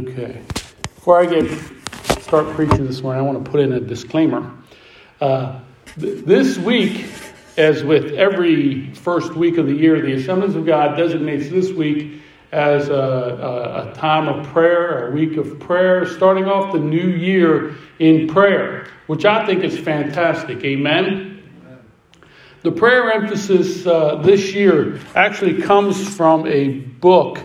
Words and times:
Okay. 0.00 0.40
Before 0.94 1.20
I 1.20 1.26
get 1.26 1.50
start 2.22 2.54
preaching 2.54 2.86
this 2.86 3.02
morning, 3.02 3.20
I 3.20 3.22
want 3.22 3.44
to 3.44 3.50
put 3.50 3.60
in 3.60 3.72
a 3.72 3.80
disclaimer. 3.80 4.50
Uh, 5.20 5.60
th- 5.98 6.24
this 6.24 6.56
week, 6.56 7.04
as 7.58 7.84
with 7.84 8.14
every 8.14 8.94
first 8.94 9.34
week 9.34 9.58
of 9.58 9.66
the 9.66 9.74
year, 9.74 10.00
the 10.00 10.14
Assemblies 10.14 10.54
of 10.54 10.64
God 10.64 10.96
designates 10.96 11.50
this 11.50 11.70
week 11.70 12.22
as 12.50 12.88
a, 12.88 12.94
a, 12.94 13.90
a 13.90 13.94
time 13.94 14.26
of 14.26 14.46
prayer, 14.46 15.10
a 15.10 15.14
week 15.14 15.36
of 15.36 15.60
prayer, 15.60 16.06
starting 16.06 16.46
off 16.46 16.72
the 16.72 16.80
new 16.80 17.08
year 17.08 17.74
in 17.98 18.26
prayer, 18.26 18.86
which 19.06 19.26
I 19.26 19.44
think 19.44 19.64
is 19.64 19.78
fantastic. 19.78 20.64
Amen. 20.64 21.42
The 22.62 22.72
prayer 22.72 23.12
emphasis 23.12 23.86
uh, 23.86 24.16
this 24.16 24.54
year 24.54 24.98
actually 25.14 25.60
comes 25.60 26.16
from 26.16 26.46
a 26.46 26.68
book 26.78 27.38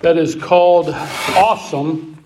that 0.00 0.16
is 0.16 0.34
called 0.34 0.88
Awesome 0.90 2.24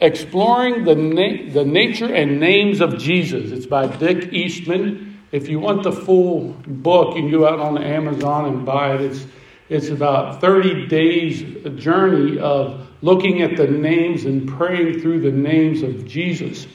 Exploring 0.00 0.84
the, 0.84 0.94
Na- 0.94 1.52
the 1.52 1.64
Nature 1.64 2.12
and 2.12 2.40
Names 2.40 2.80
of 2.80 2.98
Jesus. 2.98 3.52
It's 3.52 3.64
by 3.64 3.86
Dick 3.86 4.32
Eastman. 4.32 5.18
If 5.32 5.48
you 5.48 5.60
want 5.60 5.82
the 5.82 5.92
full 5.92 6.54
book, 6.66 7.16
you 7.16 7.22
can 7.22 7.30
go 7.30 7.48
out 7.48 7.58
on 7.58 7.82
Amazon 7.82 8.46
and 8.46 8.66
buy 8.66 8.94
it. 8.94 9.00
It's, 9.00 9.26
it's 9.68 9.88
about 9.88 10.40
30 10.40 10.86
days 10.88 11.42
journey 11.76 12.38
of 12.38 12.86
looking 13.02 13.42
at 13.42 13.56
the 13.56 13.66
names 13.66 14.24
and 14.24 14.48
praying 14.48 15.00
through 15.00 15.20
the 15.20 15.32
names 15.32 15.82
of 15.82 16.06
Jesus. 16.06 16.66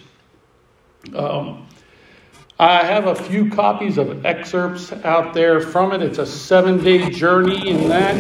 Um, 1.16 1.68
I 2.62 2.84
have 2.84 3.08
a 3.08 3.16
few 3.16 3.50
copies 3.50 3.98
of 3.98 4.26
excerpts 4.26 4.92
out 4.92 5.34
there 5.34 5.62
from 5.62 5.94
it. 5.94 6.02
It's 6.02 6.18
a 6.18 6.26
seven 6.26 6.84
day 6.84 7.10
journey 7.10 7.70
in 7.70 7.88
that. 7.88 8.18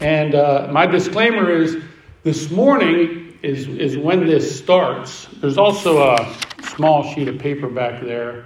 And 0.00 0.36
uh, 0.36 0.68
my 0.70 0.86
disclaimer 0.86 1.50
is 1.50 1.82
this 2.22 2.52
morning 2.52 3.36
is, 3.42 3.66
is 3.66 3.98
when 3.98 4.28
this 4.28 4.56
starts. 4.60 5.26
There's 5.40 5.58
also 5.58 6.08
a 6.08 6.36
small 6.62 7.02
sheet 7.02 7.26
of 7.26 7.40
paper 7.40 7.68
back 7.68 8.00
there, 8.00 8.44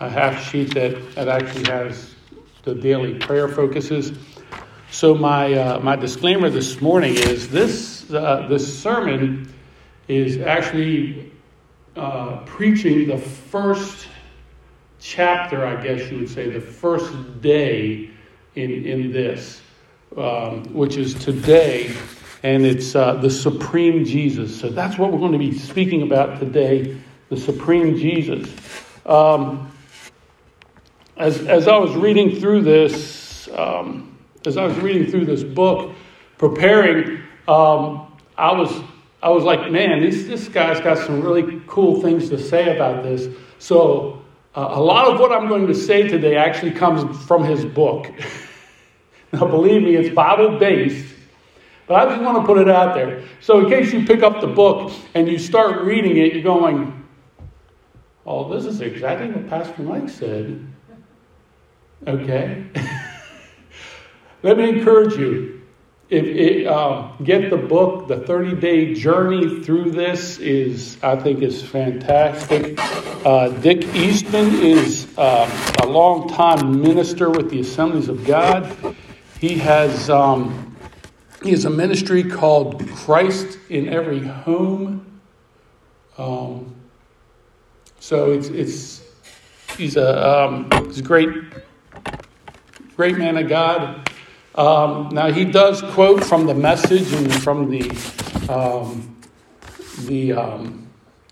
a 0.00 0.08
half 0.08 0.48
sheet 0.48 0.72
that, 0.72 1.14
that 1.14 1.28
actually 1.28 1.70
has 1.70 2.14
the 2.62 2.74
daily 2.74 3.18
prayer 3.18 3.48
focuses. 3.48 4.12
So 4.90 5.14
my, 5.14 5.52
uh, 5.52 5.80
my 5.80 5.96
disclaimer 5.96 6.48
this 6.48 6.80
morning 6.80 7.16
is 7.16 7.50
this, 7.50 8.10
uh, 8.10 8.46
this 8.48 8.80
sermon 8.82 9.52
is 10.08 10.38
actually 10.38 11.32
uh, 11.96 12.38
preaching 12.46 13.08
the 13.08 13.18
first 13.18 14.06
chapter, 15.00 15.66
I 15.66 15.82
guess 15.82 16.10
you 16.10 16.18
would 16.18 16.28
say, 16.28 16.50
the 16.50 16.60
first 16.60 17.40
day 17.40 18.10
in, 18.54 18.70
in 18.84 19.12
this, 19.12 19.60
um, 20.16 20.64
which 20.74 20.96
is 20.96 21.14
today, 21.14 21.94
and 22.42 22.64
it's 22.64 22.94
uh, 22.94 23.14
the 23.14 23.30
Supreme 23.30 24.04
Jesus. 24.04 24.58
So 24.58 24.68
that's 24.68 24.98
what 24.98 25.12
we're 25.12 25.18
going 25.18 25.32
to 25.32 25.38
be 25.38 25.58
speaking 25.58 26.02
about 26.02 26.38
today 26.38 26.96
the 27.28 27.36
Supreme 27.36 27.96
Jesus. 27.96 28.48
Um, 29.06 29.70
as, 31.16 31.46
as 31.46 31.68
I 31.68 31.76
was 31.78 31.94
reading 31.94 32.40
through 32.40 32.62
this, 32.62 33.48
um, 33.54 34.18
as 34.46 34.56
I 34.56 34.64
was 34.64 34.76
reading 34.78 35.10
through 35.10 35.26
this 35.26 35.44
book, 35.44 35.94
preparing, 36.38 37.22
um, 37.46 38.06
I 38.36 38.52
was 38.52 38.72
I 39.22 39.28
was 39.28 39.44
like, 39.44 39.70
man, 39.70 40.00
this 40.00 40.24
this 40.24 40.48
guy's 40.48 40.80
got 40.80 40.98
some 40.98 41.20
really 41.20 41.60
cool 41.66 42.00
things 42.00 42.30
to 42.30 42.38
say 42.38 42.74
about 42.74 43.02
this. 43.02 43.28
So 43.58 44.19
uh, 44.54 44.68
a 44.72 44.80
lot 44.80 45.06
of 45.06 45.20
what 45.20 45.30
I'm 45.32 45.48
going 45.48 45.66
to 45.68 45.74
say 45.74 46.08
today 46.08 46.36
actually 46.36 46.72
comes 46.72 47.24
from 47.26 47.44
his 47.44 47.64
book. 47.64 48.10
now, 49.32 49.46
believe 49.46 49.82
me, 49.82 49.94
it's 49.94 50.12
Bible 50.14 50.58
based, 50.58 51.14
but 51.86 51.94
I 51.94 52.10
just 52.10 52.22
want 52.22 52.38
to 52.38 52.46
put 52.46 52.58
it 52.58 52.68
out 52.68 52.94
there. 52.94 53.22
So, 53.40 53.60
in 53.60 53.70
case 53.70 53.92
you 53.92 54.04
pick 54.04 54.22
up 54.22 54.40
the 54.40 54.48
book 54.48 54.92
and 55.14 55.28
you 55.28 55.38
start 55.38 55.82
reading 55.82 56.16
it, 56.16 56.34
you're 56.34 56.42
going, 56.42 57.06
"Oh, 58.26 58.52
this 58.52 58.66
is 58.66 58.80
exactly 58.80 59.30
what 59.30 59.48
Pastor 59.48 59.82
Mike 59.82 60.08
said." 60.08 60.66
Okay. 62.06 62.64
Let 64.42 64.56
me 64.56 64.70
encourage 64.70 65.16
you. 65.16 65.59
If 66.10 66.24
it, 66.24 66.66
um, 66.66 67.12
get 67.22 67.50
the 67.50 67.56
book, 67.56 68.08
the 68.08 68.18
30 68.18 68.60
day 68.60 68.94
journey 68.94 69.62
through 69.62 69.92
this 69.92 70.38
is, 70.38 70.98
I 71.04 71.14
think, 71.14 71.40
is 71.40 71.62
fantastic. 71.62 72.80
Uh, 73.24 73.50
Dick 73.60 73.84
Eastman 73.94 74.56
is 74.56 75.06
uh, 75.16 75.48
a 75.80 75.86
long 75.86 76.28
time 76.28 76.82
minister 76.82 77.30
with 77.30 77.48
the 77.50 77.60
Assemblies 77.60 78.08
of 78.08 78.26
God. 78.26 78.76
He 79.38 79.54
has 79.58 80.10
um, 80.10 80.76
he 81.44 81.52
has 81.52 81.64
a 81.64 81.70
ministry 81.70 82.24
called 82.24 82.84
Christ 82.90 83.58
in 83.68 83.88
Every 83.88 84.18
Home. 84.26 85.20
Um, 86.18 86.74
so 88.00 88.32
it's 88.32 88.48
it's 88.48 89.02
he's 89.76 89.96
a 89.96 90.28
um, 90.28 90.68
he's 90.86 90.98
a 90.98 91.02
great 91.02 91.28
great 92.96 93.16
man 93.16 93.36
of 93.36 93.48
God. 93.48 94.09
Um, 94.60 95.08
now 95.08 95.32
he 95.32 95.46
does 95.46 95.80
quote 95.80 96.22
from 96.22 96.44
the 96.44 96.52
message 96.52 97.10
and 97.14 97.32
from 97.32 97.70
the 97.70 97.90
um, 98.52 99.16
the 100.00 100.34
um, 100.34 100.86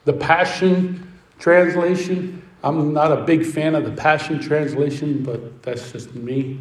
the 0.07 0.15
Passion 0.15 1.13
translation. 1.39 2.43
I'm 2.65 2.95
not 2.95 3.13
a 3.13 3.25
big 3.25 3.45
fan 3.45 3.75
of 3.75 3.85
the 3.85 3.91
Passion 3.91 4.41
translation, 4.41 5.23
but 5.23 5.63
that's 5.63 5.93
just 5.93 6.15
me. 6.15 6.61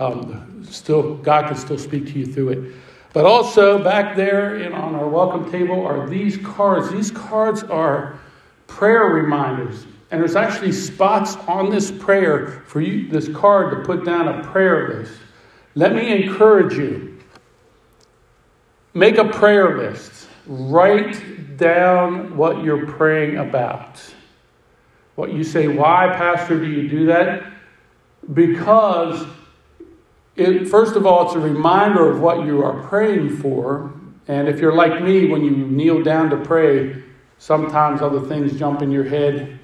Um, 0.00 0.64
still, 0.68 1.14
God 1.18 1.46
can 1.46 1.56
still 1.56 1.78
speak 1.78 2.06
to 2.06 2.18
you 2.18 2.26
through 2.26 2.48
it. 2.48 2.74
But 3.12 3.24
also 3.24 3.80
back 3.84 4.16
there 4.16 4.74
on 4.74 4.96
our 4.96 5.06
welcome 5.06 5.48
table 5.52 5.86
are 5.86 6.08
these 6.08 6.36
cards. 6.38 6.90
These 6.90 7.12
cards 7.12 7.62
are 7.62 8.18
prayer 8.66 9.04
reminders, 9.04 9.86
and 10.10 10.20
there's 10.20 10.34
actually 10.34 10.72
spots 10.72 11.36
on 11.46 11.70
this 11.70 11.92
prayer 11.92 12.64
for 12.66 12.80
you, 12.80 13.08
this 13.08 13.28
card 13.28 13.70
to 13.70 13.84
put 13.84 14.04
down 14.04 14.26
a 14.26 14.42
prayer 14.48 14.88
list. 14.88 15.12
Let 15.78 15.94
me 15.94 16.10
encourage 16.10 16.76
you. 16.76 17.20
Make 18.94 19.16
a 19.16 19.26
prayer 19.26 19.78
list. 19.78 20.26
Write 20.44 21.56
down 21.56 22.36
what 22.36 22.64
you're 22.64 22.84
praying 22.84 23.36
about. 23.36 24.02
What 25.14 25.32
you 25.32 25.44
say, 25.44 25.68
why, 25.68 26.08
Pastor, 26.16 26.58
do 26.58 26.66
you 26.68 26.88
do 26.88 27.06
that? 27.06 27.44
Because, 28.34 29.24
it, 30.34 30.66
first 30.66 30.96
of 30.96 31.06
all, 31.06 31.26
it's 31.26 31.36
a 31.36 31.38
reminder 31.38 32.10
of 32.10 32.18
what 32.18 32.44
you 32.44 32.64
are 32.64 32.82
praying 32.88 33.36
for. 33.36 33.92
And 34.26 34.48
if 34.48 34.58
you're 34.58 34.74
like 34.74 35.00
me, 35.00 35.28
when 35.28 35.44
you 35.44 35.52
kneel 35.52 36.02
down 36.02 36.28
to 36.30 36.38
pray, 36.38 37.04
sometimes 37.38 38.02
other 38.02 38.22
things 38.22 38.58
jump 38.58 38.82
in 38.82 38.90
your 38.90 39.04
head 39.04 39.60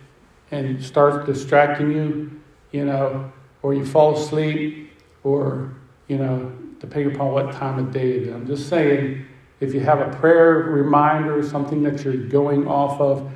and 0.52 0.80
start 0.80 1.26
distracting 1.26 1.90
you, 1.90 2.40
you 2.70 2.84
know, 2.84 3.32
or 3.62 3.74
you 3.74 3.84
fall 3.84 4.16
asleep, 4.16 4.92
or 5.24 5.74
you 6.08 6.18
know, 6.18 6.52
depending 6.80 7.14
upon 7.14 7.32
what 7.32 7.52
time 7.52 7.78
of 7.78 7.92
day 7.92 8.12
it 8.12 8.22
is. 8.24 8.34
I'm 8.34 8.46
just 8.46 8.68
saying, 8.68 9.26
if 9.60 9.72
you 9.72 9.80
have 9.80 10.00
a 10.00 10.14
prayer 10.16 10.54
reminder, 10.54 11.38
or 11.38 11.42
something 11.42 11.82
that 11.84 12.04
you're 12.04 12.16
going 12.16 12.66
off 12.66 13.00
of, 13.00 13.32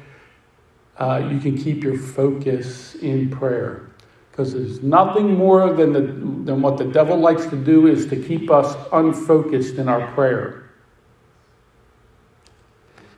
uh, 0.99 1.29
you 1.31 1.39
can 1.41 1.57
keep 1.57 1.83
your 1.83 1.97
focus 1.97 2.95
in 2.97 3.31
prayer. 3.31 3.89
Because 4.31 4.53
there's 4.53 4.83
nothing 4.83 5.35
more 5.35 5.73
than, 5.73 5.93
the, 5.93 6.01
than 6.01 6.63
what 6.63 6.77
the 6.77 6.85
devil 6.85 7.17
likes 7.17 7.47
to 7.47 7.57
do 7.57 7.87
is 7.87 8.07
to 8.07 8.17
keep 8.17 8.51
us 8.51 8.77
unfocused 8.93 9.77
in 9.77 9.89
our 9.89 10.13
prayer. 10.13 10.71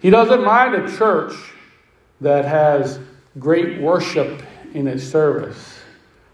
He 0.01 0.09
doesn't 0.09 0.45
mind 0.45 0.75
a 0.75 0.97
church 0.97 1.35
that 2.21 2.45
has 2.45 3.01
great 3.39 3.81
worship 3.81 4.43
in 4.73 4.87
its 4.87 5.05
service. 5.05 5.79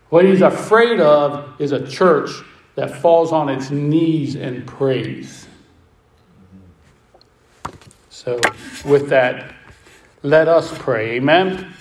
What 0.08 0.24
he's 0.24 0.42
afraid 0.42 1.00
of 1.00 1.60
is 1.60 1.72
a 1.72 1.86
church 1.86 2.30
that 2.76 3.00
falls 3.02 3.32
on 3.32 3.48
its 3.48 3.70
knees 3.70 4.36
and 4.36 4.66
prays. 4.66 5.48
So, 8.10 8.40
with 8.84 9.08
that, 9.08 9.54
let 10.22 10.48
us 10.48 10.76
pray. 10.78 11.16
Amen. 11.16 11.72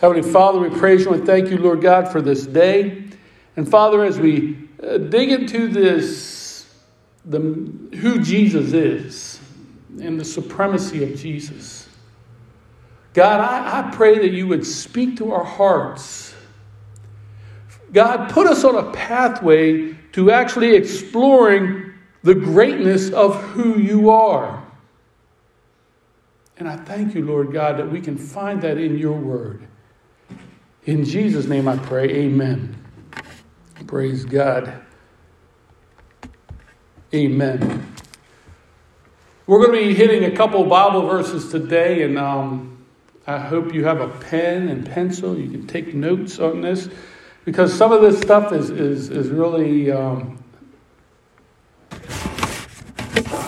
Heavenly 0.00 0.28
Father, 0.28 0.58
we 0.58 0.68
praise 0.68 1.04
you 1.04 1.12
and 1.12 1.24
thank 1.24 1.48
you, 1.48 1.58
Lord 1.58 1.80
God, 1.80 2.10
for 2.10 2.20
this 2.20 2.44
day. 2.44 3.04
And 3.56 3.68
Father, 3.68 4.04
as 4.04 4.18
we 4.18 4.68
uh, 4.82 4.98
dig 4.98 5.30
into 5.30 5.68
this, 5.68 6.66
the, 7.24 7.38
who 7.38 8.20
Jesus 8.20 8.72
is 8.72 9.40
and 10.00 10.18
the 10.18 10.24
supremacy 10.24 11.04
of 11.04 11.18
Jesus, 11.18 11.88
God, 13.14 13.40
I, 13.40 13.80
I 13.80 13.94
pray 13.94 14.18
that 14.18 14.30
you 14.30 14.48
would 14.48 14.66
speak 14.66 15.18
to 15.18 15.32
our 15.32 15.44
hearts. 15.44 16.31
God, 17.92 18.30
put 18.30 18.46
us 18.46 18.64
on 18.64 18.76
a 18.76 18.90
pathway 18.92 19.92
to 20.12 20.30
actually 20.30 20.74
exploring 20.74 21.92
the 22.22 22.34
greatness 22.34 23.10
of 23.10 23.36
who 23.50 23.78
you 23.78 24.10
are. 24.10 24.62
And 26.58 26.68
I 26.68 26.76
thank 26.76 27.14
you, 27.14 27.24
Lord 27.24 27.52
God, 27.52 27.78
that 27.78 27.90
we 27.90 28.00
can 28.00 28.16
find 28.16 28.62
that 28.62 28.78
in 28.78 28.96
your 28.96 29.18
word. 29.18 29.66
In 30.84 31.04
Jesus' 31.04 31.46
name 31.46 31.68
I 31.68 31.76
pray, 31.76 32.08
amen. 32.08 32.76
Praise 33.86 34.24
God. 34.24 34.80
Amen. 37.14 37.94
We're 39.46 39.66
going 39.66 39.78
to 39.78 39.88
be 39.88 39.94
hitting 39.94 40.24
a 40.24 40.34
couple 40.34 40.64
Bible 40.64 41.06
verses 41.06 41.50
today, 41.50 42.04
and 42.04 42.18
um, 42.18 42.84
I 43.26 43.38
hope 43.38 43.74
you 43.74 43.84
have 43.84 44.00
a 44.00 44.08
pen 44.08 44.68
and 44.68 44.88
pencil. 44.88 45.36
You 45.36 45.50
can 45.50 45.66
take 45.66 45.94
notes 45.94 46.38
on 46.38 46.60
this 46.60 46.88
because 47.44 47.76
some 47.76 47.92
of 47.92 48.00
this 48.00 48.20
stuff 48.20 48.52
is, 48.52 48.70
is, 48.70 49.10
is 49.10 49.28
really 49.28 49.90
um, 49.90 50.42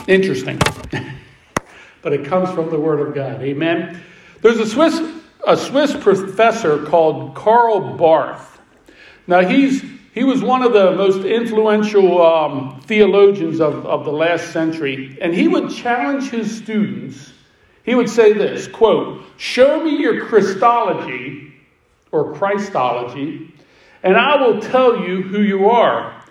interesting. 0.07 0.59
but 2.03 2.13
it 2.13 2.25
comes 2.25 2.51
from 2.51 2.71
the 2.71 2.79
Word 2.79 3.01
of 3.01 3.15
God. 3.15 3.43
Amen. 3.43 4.01
There's 4.43 4.59
a 4.59 4.67
Swiss, 4.67 5.01
a 5.47 5.57
Swiss 5.57 5.95
professor 5.97 6.85
called 6.85 7.35
Karl 7.35 7.97
Barth. 7.97 8.61
Now, 9.27 9.41
he's 9.41 9.83
he 10.15 10.23
was 10.23 10.43
one 10.43 10.63
of 10.63 10.73
the 10.73 10.93
most 10.93 11.25
influential 11.25 12.25
um, 12.25 12.81
theologians 12.83 13.61
of, 13.61 13.85
of 13.85 14.05
the 14.05 14.13
last 14.13 14.53
century, 14.53 15.19
and 15.21 15.35
he 15.35 15.49
would 15.49 15.71
challenge 15.71 16.31
his 16.31 16.57
students. 16.57 17.33
He 17.83 17.97
would 17.97 18.09
say 18.09 18.33
this 18.33 18.69
quote, 18.69 19.25
Show 19.39 19.83
me 19.83 19.97
your 19.97 20.25
Christology 20.27 21.53
or 22.13 22.33
Christology, 22.33 23.53
and 24.05 24.17
I 24.17 24.37
will 24.37 24.61
tell 24.61 25.01
you 25.01 25.23
who 25.23 25.41
you 25.41 25.71
are. 25.71 26.23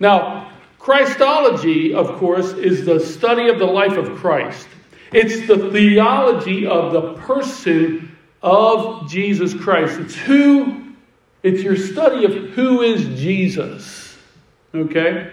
Now, 0.00 0.52
Christology, 0.78 1.94
of 1.94 2.18
course, 2.18 2.52
is 2.52 2.84
the 2.84 3.00
study 3.00 3.48
of 3.48 3.58
the 3.58 3.66
life 3.66 3.96
of 3.96 4.16
Christ. 4.16 4.66
It's 5.12 5.46
the 5.46 5.70
theology 5.70 6.66
of 6.66 6.92
the 6.92 7.14
person 7.14 8.16
of 8.42 9.08
Jesus 9.08 9.54
Christ. 9.54 9.98
It's 9.98 10.14
who 10.14 10.80
it's 11.42 11.62
your 11.62 11.76
study 11.76 12.24
of 12.26 12.50
who 12.50 12.82
is 12.82 13.02
Jesus. 13.18 14.16
Okay? 14.74 15.32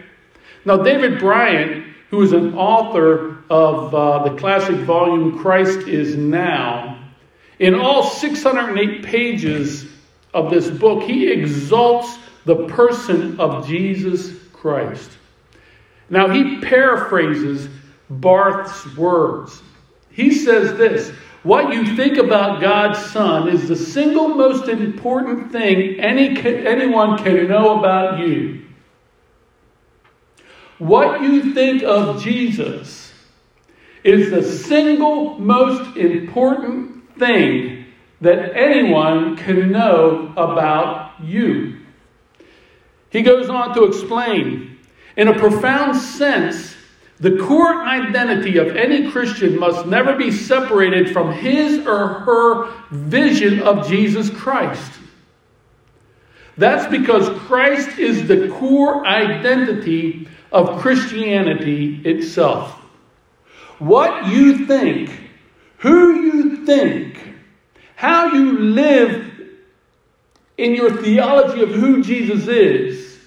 Now, 0.63 0.77
David 0.77 1.19
Bryant, 1.19 1.85
who 2.09 2.21
is 2.21 2.31
an 2.31 2.55
author 2.55 3.43
of 3.49 3.93
uh, 3.93 4.29
the 4.29 4.37
classic 4.37 4.77
volume 4.77 5.37
Christ 5.39 5.87
is 5.87 6.15
Now, 6.15 6.97
in 7.59 7.75
all 7.75 8.03
608 8.03 9.03
pages 9.03 9.85
of 10.33 10.49
this 10.49 10.69
book, 10.69 11.03
he 11.03 11.31
exalts 11.31 12.17
the 12.45 12.67
person 12.67 13.39
of 13.39 13.67
Jesus 13.67 14.33
Christ. 14.53 15.11
Now, 16.09 16.29
he 16.29 16.61
paraphrases 16.61 17.67
Barth's 18.09 18.95
words. 18.95 19.61
He 20.09 20.33
says 20.33 20.77
this 20.77 21.11
what 21.43 21.73
you 21.73 21.95
think 21.95 22.17
about 22.17 22.59
God's 22.59 22.99
Son 23.11 23.47
is 23.47 23.67
the 23.69 23.75
single 23.75 24.29
most 24.29 24.67
important 24.67 25.51
thing 25.51 25.99
any, 25.99 26.37
anyone 26.43 27.17
can 27.17 27.47
know 27.47 27.79
about 27.79 28.19
you. 28.19 28.65
What 30.77 31.21
you 31.21 31.53
think 31.53 31.83
of 31.83 32.21
Jesus 32.21 33.13
is 34.03 34.29
the 34.29 34.43
single 34.43 35.39
most 35.39 35.95
important 35.95 37.17
thing 37.17 37.76
that 38.21 38.55
anyone 38.55 39.37
can 39.37 39.71
know 39.71 40.33
about 40.35 41.21
you. 41.21 41.79
He 43.09 43.21
goes 43.21 43.49
on 43.49 43.73
to 43.75 43.83
explain 43.83 44.77
in 45.17 45.27
a 45.27 45.37
profound 45.37 45.97
sense, 45.97 46.75
the 47.19 47.37
core 47.37 47.83
identity 47.83 48.57
of 48.57 48.75
any 48.75 49.09
Christian 49.11 49.59
must 49.59 49.87
never 49.87 50.15
be 50.15 50.29
separated 50.29 51.11
from 51.11 51.33
his 51.33 51.85
or 51.87 52.07
her 52.07 52.71
vision 52.91 53.61
of 53.63 53.87
Jesus 53.87 54.29
Christ. 54.29 54.91
That's 56.55 56.89
because 56.91 57.29
Christ 57.41 57.97
is 57.97 58.27
the 58.27 58.47
core 58.49 59.05
identity 59.07 60.27
of 60.51 60.79
Christianity 60.79 62.01
itself. 62.05 62.73
What 63.79 64.27
you 64.27 64.67
think, 64.67 65.09
who 65.77 66.21
you 66.21 66.65
think, 66.65 67.36
how 67.97 68.27
you 68.31 68.59
live 68.59 69.25
in 70.55 70.75
your 70.75 71.01
theology 71.01 71.63
of 71.63 71.71
who 71.71 72.03
Jesus 72.03 72.47
is, 72.47 73.17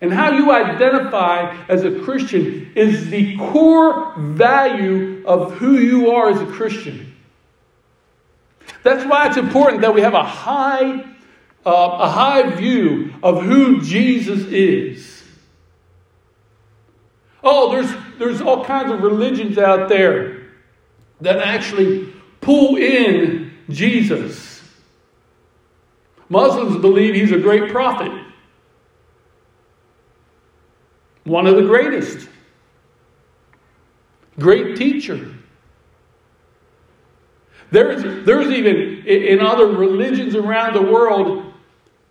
and 0.00 0.12
how 0.12 0.32
you 0.32 0.50
identify 0.50 1.56
as 1.68 1.84
a 1.84 2.00
Christian 2.00 2.72
is 2.74 3.08
the 3.10 3.36
core 3.36 4.12
value 4.18 5.24
of 5.24 5.52
who 5.52 5.78
you 5.78 6.10
are 6.10 6.30
as 6.30 6.40
a 6.40 6.46
Christian. 6.46 7.14
That's 8.82 9.08
why 9.08 9.28
it's 9.28 9.36
important 9.36 9.82
that 9.82 9.94
we 9.94 10.00
have 10.00 10.14
a 10.14 10.24
high, 10.24 11.04
uh, 11.64 11.98
a 12.00 12.08
high 12.08 12.50
view 12.56 13.14
of 13.22 13.44
who 13.44 13.82
Jesus 13.82 14.40
is. 14.46 15.22
Oh, 17.44 17.70
there's, 17.70 17.94
there's 18.18 18.40
all 18.40 18.64
kinds 18.64 18.90
of 18.90 19.00
religions 19.00 19.58
out 19.58 19.88
there 19.88 20.48
that 21.20 21.38
actually 21.38 22.12
pull 22.40 22.76
in 22.76 23.45
Jesus. 23.68 24.62
Muslims 26.28 26.80
believe 26.80 27.14
he's 27.14 27.32
a 27.32 27.38
great 27.38 27.70
prophet. 27.70 28.12
One 31.24 31.46
of 31.46 31.56
the 31.56 31.62
greatest. 31.62 32.28
Great 34.38 34.76
teacher. 34.76 35.34
There's, 37.70 38.24
there's 38.24 38.48
even 38.48 39.06
in 39.06 39.40
other 39.40 39.66
religions 39.66 40.36
around 40.36 40.74
the 40.74 40.82
world, 40.82 41.52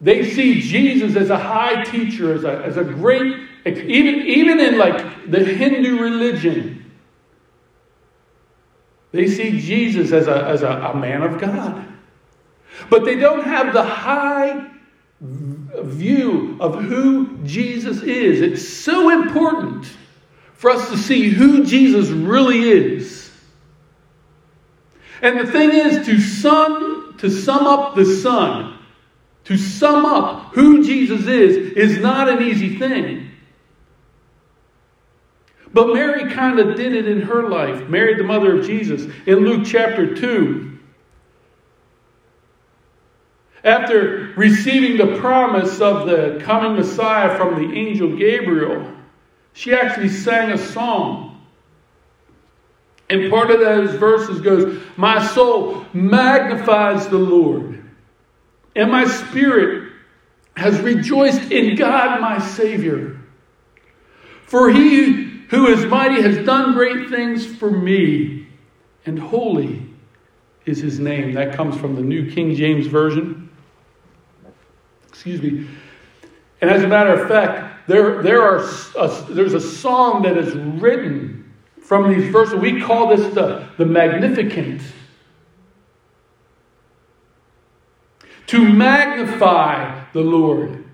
they 0.02 0.30
see 0.30 0.62
Jesus 0.62 1.16
as 1.16 1.30
a 1.30 1.38
high 1.38 1.84
teacher, 1.84 2.34
as 2.34 2.44
a, 2.44 2.64
as 2.64 2.78
a 2.78 2.84
great, 2.84 3.40
even, 3.66 4.16
even 4.28 4.60
in 4.60 4.78
like 4.78 5.32
the 5.32 5.44
Hindu 5.44 5.98
religion, 6.00 6.75
they 9.16 9.28
see 9.28 9.60
Jesus 9.60 10.12
as 10.12 10.28
a, 10.28 10.46
as 10.46 10.62
a, 10.62 10.70
a 10.70 10.96
man 10.96 11.22
of 11.24 11.40
God. 11.40 11.86
But 12.90 13.06
they 13.06 13.16
don't 13.16 13.44
have 13.44 13.74
the 13.74 13.84
high 13.84 14.68
view 15.22 16.58
of 16.60 16.84
who 16.84 17.38
Jesus 17.46 18.02
is. 18.02 18.42
It's 18.42 18.68
so 18.68 19.10
important 19.10 19.86
for 20.54 20.70
us 20.70 20.90
to 20.90 20.98
see 20.98 21.30
who 21.30 21.66
Jesus 21.66 22.10
really 22.10 22.70
is. 22.70 23.32
And 25.22 25.40
the 25.40 25.52
thing 25.52 25.72
is, 25.72 26.06
to 26.06 26.20
sum, 26.20 27.16
to 27.20 27.30
sum 27.30 27.66
up 27.66 27.96
the 27.96 28.06
Son, 28.06 28.78
to 29.46 29.58
sum 29.58 30.06
up 30.06 30.54
who 30.54 30.84
Jesus 30.84 31.26
is, 31.28 31.74
is 31.74 31.98
not 32.00 32.28
an 32.30 32.44
easy 32.44 32.78
thing. 32.78 33.25
But 35.76 35.94
Mary 35.94 36.32
kind 36.32 36.58
of 36.58 36.78
did 36.78 36.96
it 36.96 37.06
in 37.06 37.24
her 37.24 37.50
life. 37.50 37.90
Mary, 37.90 38.16
the 38.16 38.24
mother 38.24 38.58
of 38.58 38.66
Jesus, 38.66 39.14
in 39.26 39.40
Luke 39.40 39.64
chapter 39.66 40.16
2. 40.16 40.72
After 43.66 44.32
receiving 44.38 44.96
the 44.96 45.18
promise 45.18 45.82
of 45.82 46.08
the 46.08 46.40
coming 46.46 46.78
Messiah 46.78 47.38
from 47.38 47.56
the 47.56 47.78
angel 47.78 48.16
Gabriel, 48.16 48.90
she 49.52 49.74
actually 49.74 50.08
sang 50.08 50.52
a 50.52 50.58
song. 50.58 51.46
And 53.10 53.30
part 53.30 53.52
of 53.52 53.60
those 53.60 53.96
verses 53.96 54.40
goes, 54.40 54.82
My 54.96 55.28
soul 55.28 55.86
magnifies 55.92 57.10
the 57.10 57.18
Lord, 57.18 57.84
and 58.78 58.90
my 58.90 59.04
spirit 59.04 59.92
has 60.56 60.80
rejoiced 60.80 61.52
in 61.52 61.76
God 61.76 62.22
my 62.22 62.40
Savior. 62.40 63.20
For 64.46 64.70
he 64.70 65.25
who 65.50 65.68
is 65.68 65.86
mighty 65.86 66.22
has 66.22 66.46
done 66.46 66.74
great 66.74 67.10
things 67.10 67.46
for 67.46 67.70
me, 67.70 68.48
and 69.06 69.20
holy 69.20 69.86
is 70.66 70.80
his 70.80 71.00
name. 71.00 71.34
That 71.34 71.56
comes 71.56 71.78
from 71.78 71.96
the 71.96 72.02
New 72.02 72.32
King 72.32 72.56
James 72.56 72.88
Version. 72.88 73.50
Excuse 75.08 75.42
me. 75.42 75.68
And 76.62 76.70
as 76.70 76.84
a 76.84 76.88
matter 76.88 77.14
of 77.14 77.28
fact, 77.28 77.88
there, 77.88 78.24
there 78.24 78.42
are 78.42 78.68
a, 78.98 79.26
there's 79.30 79.54
a 79.54 79.62
song 79.62 80.24
that 80.24 80.38
is 80.38 80.56
written 80.56 81.54
from 81.82 82.12
these 82.12 82.32
verses. 82.32 82.56
We 82.56 82.82
call 82.82 83.16
this 83.16 83.34
the, 83.34 83.68
the 83.78 83.86
Magnificat. 83.86 84.82
To 88.48 88.74
magnify 88.74 90.06
the 90.14 90.22
Lord. 90.22 90.85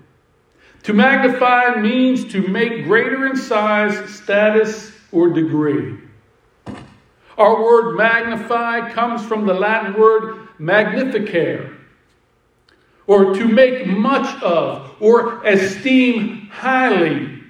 To 0.84 0.92
magnify 0.92 1.80
means 1.80 2.24
to 2.32 2.46
make 2.48 2.84
greater 2.84 3.26
in 3.26 3.36
size, 3.36 4.12
status, 4.12 4.92
or 5.12 5.28
degree. 5.28 5.98
Our 7.38 7.62
word 7.62 7.96
magnify 7.96 8.90
comes 8.90 9.24
from 9.24 9.46
the 9.46 9.54
Latin 9.54 9.98
word 9.98 10.48
magnificare, 10.58 11.76
or 13.06 13.34
to 13.34 13.46
make 13.46 13.86
much 13.86 14.42
of, 14.42 14.90
or 15.00 15.44
esteem 15.44 16.48
highly. 16.50 17.42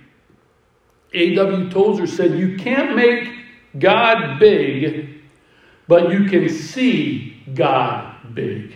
A.W. 1.14 1.70
Tozer 1.70 2.06
said, 2.06 2.38
You 2.38 2.56
can't 2.56 2.94
make 2.96 3.32
God 3.78 4.38
big, 4.38 5.22
but 5.88 6.10
you 6.10 6.24
can 6.24 6.48
see 6.48 7.42
God 7.54 8.34
big. 8.34 8.74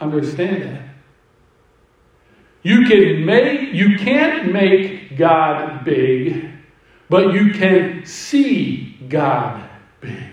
Understand 0.00 0.62
that. 0.62 0.89
You 2.62 2.86
can 2.86 3.24
make 3.24 3.72
you 3.72 3.98
can't 3.98 4.52
make 4.52 5.16
God 5.16 5.84
big, 5.84 6.50
but 7.08 7.32
you 7.32 7.52
can 7.52 8.04
see 8.04 8.98
God 9.08 9.68
big. 10.00 10.30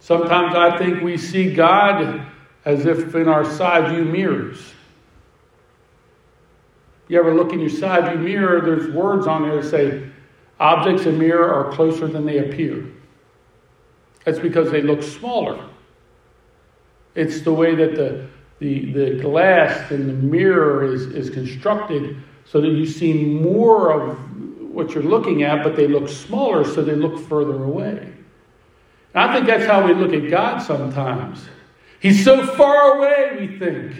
Sometimes 0.00 0.54
I 0.54 0.78
think 0.78 1.02
we 1.02 1.16
see 1.16 1.52
God 1.52 2.26
as 2.64 2.86
if 2.86 3.14
in 3.14 3.28
our 3.28 3.44
side 3.44 3.92
view 3.92 4.04
mirrors. 4.04 4.74
You 7.08 7.18
ever 7.20 7.34
look 7.34 7.52
in 7.52 7.60
your 7.60 7.70
side 7.70 8.12
view 8.12 8.18
mirror, 8.18 8.60
there's 8.60 8.92
words 8.92 9.26
on 9.26 9.42
there 9.42 9.62
that 9.62 9.68
say, 9.68 10.08
objects 10.58 11.06
in 11.06 11.18
mirror 11.18 11.52
are 11.52 11.72
closer 11.72 12.08
than 12.08 12.26
they 12.26 12.38
appear. 12.38 12.86
That's 14.24 14.40
because 14.40 14.72
they 14.72 14.82
look 14.82 15.02
smaller. 15.02 15.64
It's 17.14 17.42
the 17.42 17.52
way 17.52 17.76
that 17.76 17.94
the, 17.94 18.26
the, 18.58 18.92
the 18.92 19.20
glass 19.20 19.90
in 19.90 20.06
the 20.06 20.12
mirror 20.12 20.84
is, 20.84 21.06
is 21.06 21.30
constructed 21.30 22.16
so 22.44 22.60
that 22.60 22.68
you 22.68 22.86
see 22.86 23.24
more 23.24 23.92
of 23.92 24.18
what 24.72 24.94
you're 24.94 25.04
looking 25.04 25.42
at, 25.42 25.62
but 25.62 25.76
they 25.76 25.86
look 25.86 26.08
smaller 26.08 26.64
so 26.64 26.82
they 26.82 26.94
look 26.94 27.18
further 27.18 27.64
away. 27.64 28.12
And 29.14 29.30
I 29.30 29.34
think 29.34 29.46
that's 29.46 29.66
how 29.66 29.86
we 29.86 29.94
look 29.94 30.12
at 30.12 30.30
God 30.30 30.60
sometimes. 30.60 31.44
He's 32.00 32.22
so 32.22 32.46
far 32.46 32.98
away, 32.98 33.36
we 33.40 33.58
think, 33.58 33.94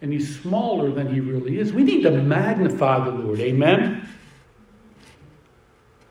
and 0.00 0.12
he's 0.12 0.40
smaller 0.40 0.90
than 0.90 1.12
he 1.12 1.20
really 1.20 1.58
is. 1.58 1.72
We 1.72 1.82
need 1.82 2.02
to 2.02 2.10
magnify 2.10 3.04
the 3.04 3.10
Lord. 3.10 3.40
Amen? 3.40 4.08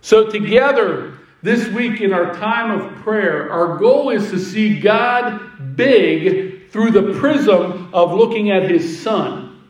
So, 0.02 0.30
together, 0.30 1.18
this 1.42 1.68
week 1.70 2.02
in 2.02 2.14
our 2.14 2.34
time 2.36 2.72
of 2.72 2.96
prayer, 2.98 3.52
our 3.52 3.78
goal 3.78 4.10
is 4.10 4.30
to 4.32 4.40
see 4.40 4.80
God 4.80 5.76
big 5.76 6.55
through 6.76 6.92
the 6.92 7.18
prism 7.18 7.90
of 7.94 8.12
looking 8.12 8.52
at 8.52 8.70
his 8.70 9.02
Son. 9.02 9.64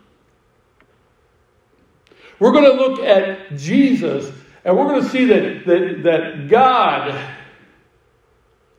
We're 2.39 2.51
going 2.51 2.63
to 2.63 2.73
look 2.73 2.99
at 3.01 3.55
Jesus, 3.57 4.31
and 4.63 4.75
we're 4.75 4.87
going 4.87 5.03
to 5.03 5.09
see 5.09 5.25
that, 5.25 5.67
that, 5.67 6.01
that 6.01 6.47
God, 6.47 7.15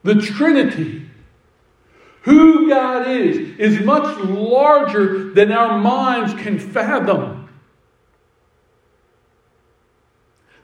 the 0.03 0.15
Trinity, 0.15 1.09
who 2.23 2.67
God 2.67 3.07
is, 3.07 3.57
is 3.57 3.79
much 3.85 4.19
larger 4.19 5.31
than 5.31 5.53
our 5.53 5.79
minds 5.79 6.33
can 6.33 6.59
fathom. 6.59 7.36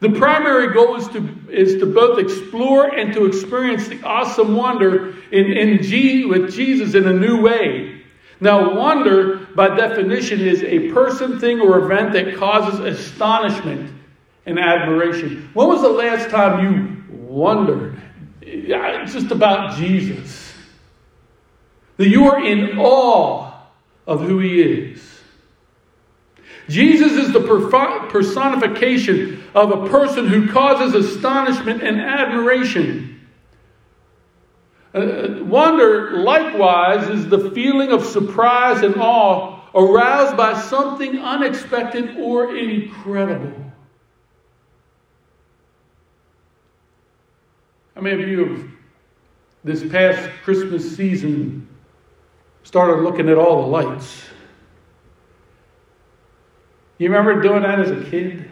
The 0.03 0.09
primary 0.09 0.73
goal 0.73 0.97
is 0.97 1.07
to, 1.09 1.29
is 1.49 1.79
to 1.79 1.85
both 1.85 2.19
explore 2.19 2.93
and 2.93 3.13
to 3.13 3.25
experience 3.25 3.87
the 3.87 4.03
awesome 4.03 4.53
wonder 4.53 5.15
in, 5.31 5.45
in 5.45 5.81
G, 5.81 6.25
with 6.25 6.53
Jesus 6.53 6.93
in 6.93 7.07
a 7.07 7.13
new 7.13 7.41
way. 7.41 8.03
Now, 8.41 8.75
wonder, 8.75 9.47
by 9.55 9.77
definition, 9.77 10.41
is 10.41 10.61
a 10.61 10.91
person, 10.91 11.39
thing, 11.39 11.61
or 11.61 11.85
event 11.85 12.11
that 12.11 12.35
causes 12.35 12.81
astonishment 12.81 13.93
and 14.45 14.59
admiration. 14.59 15.49
When 15.53 15.69
was 15.69 15.81
the 15.81 15.87
last 15.87 16.29
time 16.29 16.65
you 16.65 17.15
wondered 17.15 17.97
just 18.41 19.31
about 19.31 19.77
Jesus? 19.77 20.53
That 21.95 22.09
you 22.09 22.25
are 22.25 22.43
in 22.43 22.77
awe 22.77 23.53
of 24.05 24.19
who 24.19 24.39
he 24.39 24.61
is. 24.61 25.01
Jesus 26.67 27.13
is 27.13 27.31
the 27.31 27.39
personification 28.09 29.42
of 29.53 29.71
a 29.71 29.89
person 29.89 30.27
who 30.27 30.51
causes 30.51 30.93
astonishment 30.93 31.83
and 31.83 31.99
admiration. 31.99 33.09
Uh, 34.93 35.39
wonder, 35.41 36.17
likewise, 36.17 37.07
is 37.09 37.27
the 37.27 37.51
feeling 37.51 37.91
of 37.91 38.05
surprise 38.05 38.83
and 38.83 38.95
awe 38.95 39.59
aroused 39.75 40.37
by 40.37 40.59
something 40.59 41.17
unexpected 41.17 42.17
or 42.17 42.55
incredible. 42.55 43.51
How 47.95 48.01
many 48.01 48.21
of 48.21 48.27
you 48.27 48.45
have, 48.45 48.71
this 49.63 49.91
past 49.91 50.29
Christmas 50.43 50.95
season, 50.95 51.67
started 52.63 53.01
looking 53.01 53.29
at 53.29 53.37
all 53.37 53.63
the 53.63 53.67
lights? 53.67 54.23
You 56.97 57.09
remember 57.09 57.41
doing 57.41 57.63
that 57.63 57.79
as 57.79 57.91
a 57.91 58.03
kid? 58.09 58.49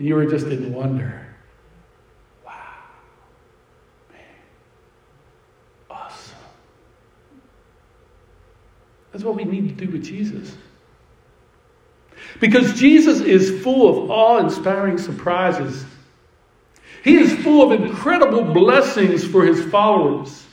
And 0.00 0.08
you 0.08 0.14
were 0.14 0.24
just 0.24 0.46
in 0.46 0.72
wonder. 0.72 1.26
Wow. 2.46 2.54
Man. 4.10 4.18
Awesome. 5.90 6.38
That's 9.12 9.22
what 9.22 9.34
we 9.34 9.44
need 9.44 9.68
to 9.68 9.84
do 9.84 9.92
with 9.92 10.02
Jesus. 10.02 10.56
Because 12.40 12.80
Jesus 12.80 13.20
is 13.20 13.62
full 13.62 13.90
of 13.90 14.10
awe 14.10 14.38
inspiring 14.38 14.96
surprises. 14.96 15.84
He 17.04 17.18
is 17.18 17.34
full 17.44 17.70
of 17.70 17.78
incredible 17.78 18.54
blessings 18.54 19.22
for 19.22 19.44
his 19.44 19.62
followers. 19.66 20.46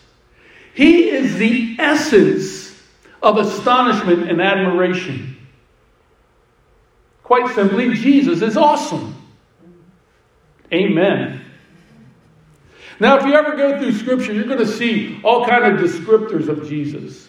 He 0.73 1.07
is 1.07 1.37
the 1.37 1.77
essence 1.79 2.77
of 3.23 3.37
astonishment 3.37 4.29
and 4.29 4.41
admiration. 4.41 5.37
Quite 7.23 7.55
simply, 7.55 7.93
Jesus 7.93 8.41
is 8.41 8.57
awesome. 8.57 9.13
Amen. 10.73 11.41
Now, 12.99 13.17
if 13.17 13.25
you 13.25 13.33
ever 13.33 13.55
go 13.55 13.79
through 13.79 13.93
Scripture, 13.93 14.33
you're 14.33 14.45
going 14.45 14.57
to 14.57 14.67
see 14.67 15.19
all 15.23 15.45
kind 15.45 15.65
of 15.65 15.79
descriptors 15.79 16.47
of 16.47 16.67
Jesus. 16.67 17.27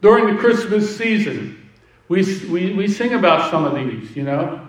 During 0.00 0.34
the 0.34 0.40
Christmas 0.40 0.96
season, 0.96 1.70
we, 2.08 2.22
we, 2.46 2.72
we 2.72 2.88
sing 2.88 3.14
about 3.14 3.50
some 3.50 3.64
of 3.64 3.74
these, 3.74 4.16
you 4.16 4.24
know. 4.24 4.66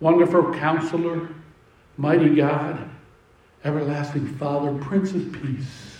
Wonderful 0.00 0.54
Counselor, 0.54 1.28
Mighty 1.96 2.34
God, 2.36 2.88
Everlasting 3.64 4.26
Father, 4.36 4.72
Prince 4.78 5.12
of 5.12 5.32
Peace. 5.32 5.98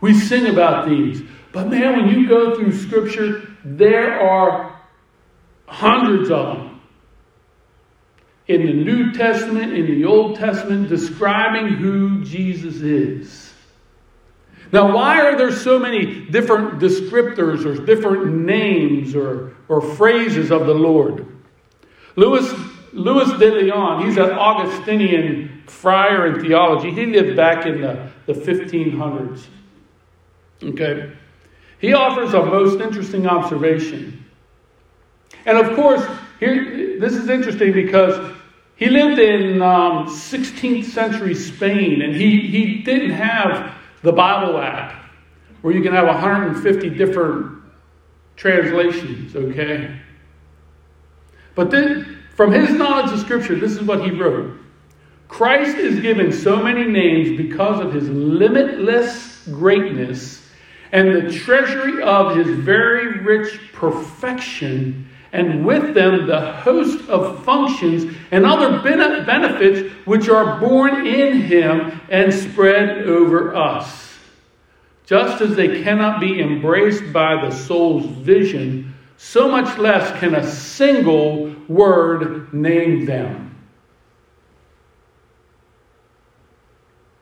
We 0.00 0.18
sing 0.18 0.46
about 0.46 0.88
these. 0.88 1.22
But 1.52 1.68
man, 1.68 1.96
when 1.96 2.08
you 2.08 2.26
go 2.26 2.56
through 2.56 2.72
Scripture, 2.72 3.56
there 3.62 4.18
are 4.20 4.80
hundreds 5.66 6.30
of 6.30 6.56
them 6.56 6.67
in 8.48 8.64
the 8.64 8.72
New 8.72 9.12
Testament, 9.12 9.74
in 9.74 9.86
the 9.86 10.04
Old 10.06 10.36
Testament, 10.36 10.88
describing 10.88 11.68
who 11.68 12.24
Jesus 12.24 12.76
is. 12.76 13.52
Now, 14.72 14.94
why 14.94 15.20
are 15.20 15.36
there 15.36 15.52
so 15.52 15.78
many 15.78 16.26
different 16.26 16.78
descriptors 16.78 17.64
or 17.64 17.84
different 17.84 18.34
names 18.34 19.14
or, 19.14 19.54
or 19.68 19.80
phrases 19.80 20.50
of 20.50 20.66
the 20.66 20.74
Lord? 20.74 21.26
Louis, 22.16 22.52
Louis 22.92 23.38
de 23.38 23.50
Leon, 23.50 24.06
he's 24.06 24.16
an 24.16 24.30
Augustinian 24.30 25.62
friar 25.66 26.26
in 26.26 26.40
theology. 26.40 26.90
He 26.90 27.06
lived 27.06 27.36
back 27.36 27.66
in 27.66 27.80
the, 27.80 28.10
the 28.26 28.32
1500s. 28.32 29.44
Okay? 30.62 31.12
He 31.80 31.92
offers 31.92 32.34
a 32.34 32.44
most 32.44 32.80
interesting 32.80 33.26
observation. 33.26 34.24
And 35.46 35.56
of 35.56 35.76
course, 35.76 36.04
here, 36.40 36.98
this 36.98 37.14
is 37.14 37.28
interesting 37.28 37.72
because 37.72 38.36
he 38.78 38.88
lived 38.88 39.18
in 39.18 39.60
um, 39.60 40.06
16th 40.06 40.84
century 40.84 41.34
Spain 41.34 42.00
and 42.00 42.14
he, 42.14 42.40
he 42.46 42.76
didn't 42.82 43.10
have 43.10 43.74
the 44.02 44.12
Bible 44.12 44.56
app 44.58 45.04
where 45.62 45.74
you 45.74 45.82
can 45.82 45.92
have 45.92 46.06
150 46.06 46.90
different 46.90 47.60
translations, 48.36 49.34
okay? 49.34 50.00
But 51.56 51.72
then, 51.72 52.18
from 52.36 52.52
his 52.52 52.70
knowledge 52.70 53.12
of 53.12 53.18
Scripture, 53.18 53.56
this 53.56 53.72
is 53.72 53.82
what 53.82 54.04
he 54.04 54.12
wrote 54.12 54.56
Christ 55.26 55.76
is 55.76 55.98
given 55.98 56.32
so 56.32 56.62
many 56.62 56.84
names 56.84 57.36
because 57.36 57.84
of 57.84 57.92
his 57.92 58.08
limitless 58.08 59.44
greatness 59.48 60.46
and 60.92 61.16
the 61.16 61.32
treasury 61.32 62.00
of 62.00 62.36
his 62.36 62.46
very 62.46 63.18
rich 63.18 63.72
perfection, 63.72 65.07
and 65.32 65.64
with 65.64 65.94
them 65.94 66.26
the 66.26 66.52
host 66.52 67.08
of 67.08 67.44
functions 67.44 68.14
and 68.30 68.46
other 68.46 68.80
benefits 68.80 69.92
which 70.06 70.28
are 70.28 70.58
born 70.58 71.06
in 71.06 71.42
him 71.42 72.00
and 72.08 72.32
spread 72.32 73.06
over 73.06 73.54
us. 73.54 74.14
Just 75.06 75.40
as 75.40 75.56
they 75.56 75.82
cannot 75.82 76.20
be 76.20 76.40
embraced 76.40 77.12
by 77.12 77.46
the 77.46 77.50
soul's 77.50 78.06
vision, 78.06 78.94
so 79.16 79.48
much 79.48 79.78
less 79.78 80.18
can 80.20 80.34
a 80.34 80.46
single 80.46 81.54
word 81.66 82.52
name 82.52 83.04
them. 83.04 83.56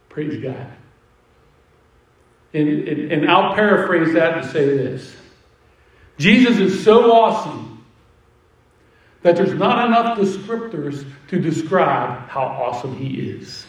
Praise 0.08 0.42
God. 0.42 0.72
And, 2.54 2.68
and, 2.68 3.12
and 3.12 3.30
I'll 3.30 3.54
paraphrase 3.54 4.14
that 4.14 4.42
to 4.42 4.48
say 4.48 4.64
this 4.64 5.14
Jesus 6.18 6.58
is 6.58 6.82
so 6.82 7.12
awesome 7.12 7.65
that 9.22 9.36
there's 9.36 9.54
not 9.54 9.86
enough 9.86 10.18
descriptors 10.18 11.08
to 11.28 11.38
describe 11.38 12.28
how 12.28 12.42
awesome 12.42 12.96
he 12.96 13.20
is. 13.20 13.66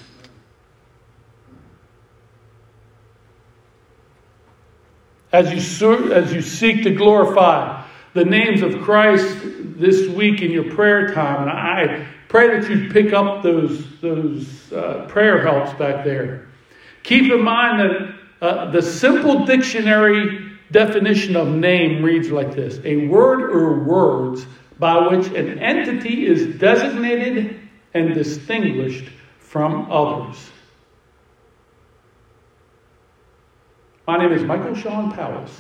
As 5.32 5.52
you, 5.52 6.14
as 6.14 6.34
you 6.34 6.42
seek 6.42 6.84
to 6.84 6.92
glorify 6.92 7.84
the 8.14 8.24
names 8.24 8.62
of 8.62 8.82
Christ 8.82 9.38
this 9.44 10.08
week 10.10 10.42
in 10.42 10.52
your 10.52 10.74
prayer 10.74 11.14
time, 11.14 11.42
and 11.42 11.52
I 11.52 12.08
pray 12.30 12.60
that 12.60 12.70
you 12.70 12.90
pick 12.90 13.14
up 13.14 13.44
those, 13.44 14.00
those 14.00 14.72
uh, 14.72 15.06
prayer 15.10 15.42
helps 15.42 15.78
back 15.78 16.04
there. 16.04 16.48
Keep 17.04 17.32
in 17.32 17.42
mind 17.42 17.80
that 17.80 18.16
uh, 18.42 18.72
the 18.72 18.82
simple 18.82 19.46
dictionary 19.46 20.52
definition 20.72 21.36
of 21.36 21.48
name 21.48 22.04
reads 22.04 22.30
like 22.30 22.54
this 22.54 22.80
a 22.84 23.08
word 23.08 23.52
or 23.52 23.80
words 23.84 24.46
by 24.80 25.08
which 25.08 25.28
an 25.28 25.60
entity 25.60 26.26
is 26.26 26.58
designated 26.60 27.60
and 27.94 28.14
distinguished 28.14 29.10
from 29.40 29.92
others. 29.92 30.52
My 34.08 34.18
name 34.18 34.32
is 34.32 34.44
Michael 34.44 34.76
Sean 34.76 35.12
Powis. 35.12 35.52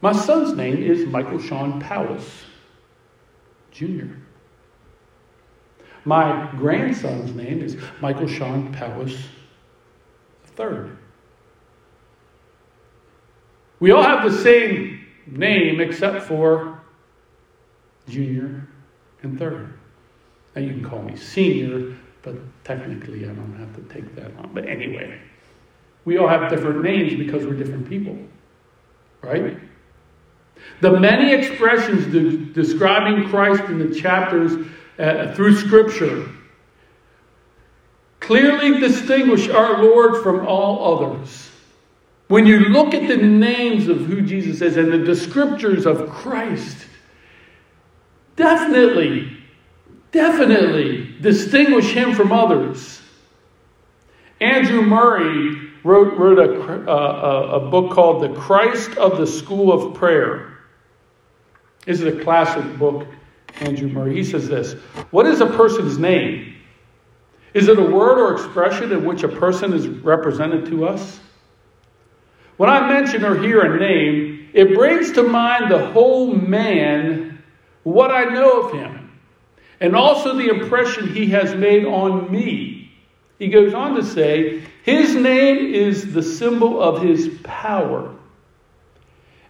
My 0.00 0.12
son's 0.12 0.56
name 0.56 0.82
is 0.82 1.06
Michael 1.06 1.40
Sean 1.40 1.80
Powis 1.80 2.44
Jr. 3.70 4.06
My 6.04 6.50
grandson's 6.56 7.34
name 7.34 7.62
is 7.62 7.76
Michael 8.00 8.26
Sean 8.26 8.72
Powis 8.72 9.16
III. 10.58 10.90
We 13.78 13.92
all 13.92 14.02
have 14.02 14.28
the 14.28 14.36
same 14.36 15.06
name 15.26 15.80
except 15.80 16.22
for 16.22 16.67
junior 18.08 18.66
and 19.22 19.38
third. 19.38 19.72
Now 20.54 20.62
you 20.62 20.72
can 20.72 20.84
call 20.84 21.02
me 21.02 21.16
senior, 21.16 21.96
but 22.22 22.34
technically 22.64 23.24
I 23.24 23.32
don't 23.32 23.56
have 23.58 23.74
to 23.76 23.94
take 23.94 24.14
that 24.16 24.36
on. 24.38 24.50
But 24.52 24.66
anyway, 24.66 25.20
we 26.04 26.18
all 26.18 26.28
have 26.28 26.50
different 26.50 26.82
names 26.82 27.14
because 27.14 27.46
we're 27.46 27.54
different 27.54 27.88
people, 27.88 28.18
right? 29.22 29.58
The 30.80 30.98
many 30.98 31.32
expressions 31.32 32.06
de- 32.06 32.52
describing 32.52 33.28
Christ 33.28 33.64
in 33.64 33.78
the 33.78 33.94
chapters 33.94 34.66
uh, 34.98 35.34
through 35.34 35.56
Scripture 35.56 36.28
clearly 38.20 38.78
distinguish 38.78 39.48
our 39.48 39.82
Lord 39.82 40.22
from 40.22 40.46
all 40.46 40.96
others. 40.96 41.50
When 42.28 42.46
you 42.46 42.58
look 42.58 42.92
at 42.92 43.08
the 43.08 43.16
names 43.16 43.88
of 43.88 44.04
who 44.04 44.20
Jesus 44.20 44.60
is 44.60 44.76
and 44.76 44.92
the 44.92 44.98
descriptors 44.98 45.86
of 45.86 46.10
Christ, 46.10 46.87
definitely, 48.38 49.36
definitely 50.12 51.14
distinguish 51.20 51.92
him 51.92 52.14
from 52.14 52.32
others. 52.32 53.02
Andrew 54.40 54.80
Murray 54.80 55.70
wrote, 55.84 56.16
wrote 56.16 56.38
a, 56.38 56.90
uh, 56.90 57.60
a 57.60 57.68
book 57.68 57.92
called 57.92 58.22
The 58.22 58.34
Christ 58.40 58.96
of 58.96 59.18
the 59.18 59.26
School 59.26 59.72
of 59.72 59.94
Prayer. 59.94 60.58
This 61.84 62.00
is 62.00 62.06
a 62.06 62.22
classic 62.22 62.78
book, 62.78 63.06
Andrew 63.60 63.88
Murray. 63.88 64.14
He 64.14 64.24
says 64.24 64.48
this 64.48 64.74
What 65.10 65.26
is 65.26 65.40
a 65.40 65.46
person's 65.46 65.98
name? 65.98 66.54
Is 67.54 67.66
it 67.68 67.78
a 67.78 67.82
word 67.82 68.18
or 68.18 68.32
expression 68.32 68.92
in 68.92 69.04
which 69.04 69.24
a 69.24 69.28
person 69.28 69.72
is 69.72 69.88
represented 69.88 70.66
to 70.66 70.86
us? 70.86 71.18
When 72.56 72.68
I 72.68 72.88
mention 72.88 73.24
or 73.24 73.40
hear 73.40 73.62
a 73.62 73.78
name, 73.78 74.50
it 74.52 74.74
brings 74.74 75.12
to 75.12 75.22
mind 75.22 75.70
the 75.70 75.90
whole 75.92 76.34
man, 76.34 77.27
what 77.92 78.10
I 78.10 78.24
know 78.24 78.62
of 78.62 78.72
him, 78.72 79.10
and 79.80 79.94
also 79.94 80.36
the 80.36 80.48
impression 80.48 81.12
he 81.14 81.26
has 81.28 81.54
made 81.54 81.84
on 81.84 82.30
me. 82.30 82.92
He 83.38 83.48
goes 83.48 83.74
on 83.74 83.94
to 83.94 84.04
say, 84.04 84.62
His 84.82 85.14
name 85.14 85.72
is 85.72 86.12
the 86.12 86.22
symbol 86.22 86.82
of 86.82 87.02
his 87.02 87.38
power. 87.44 88.14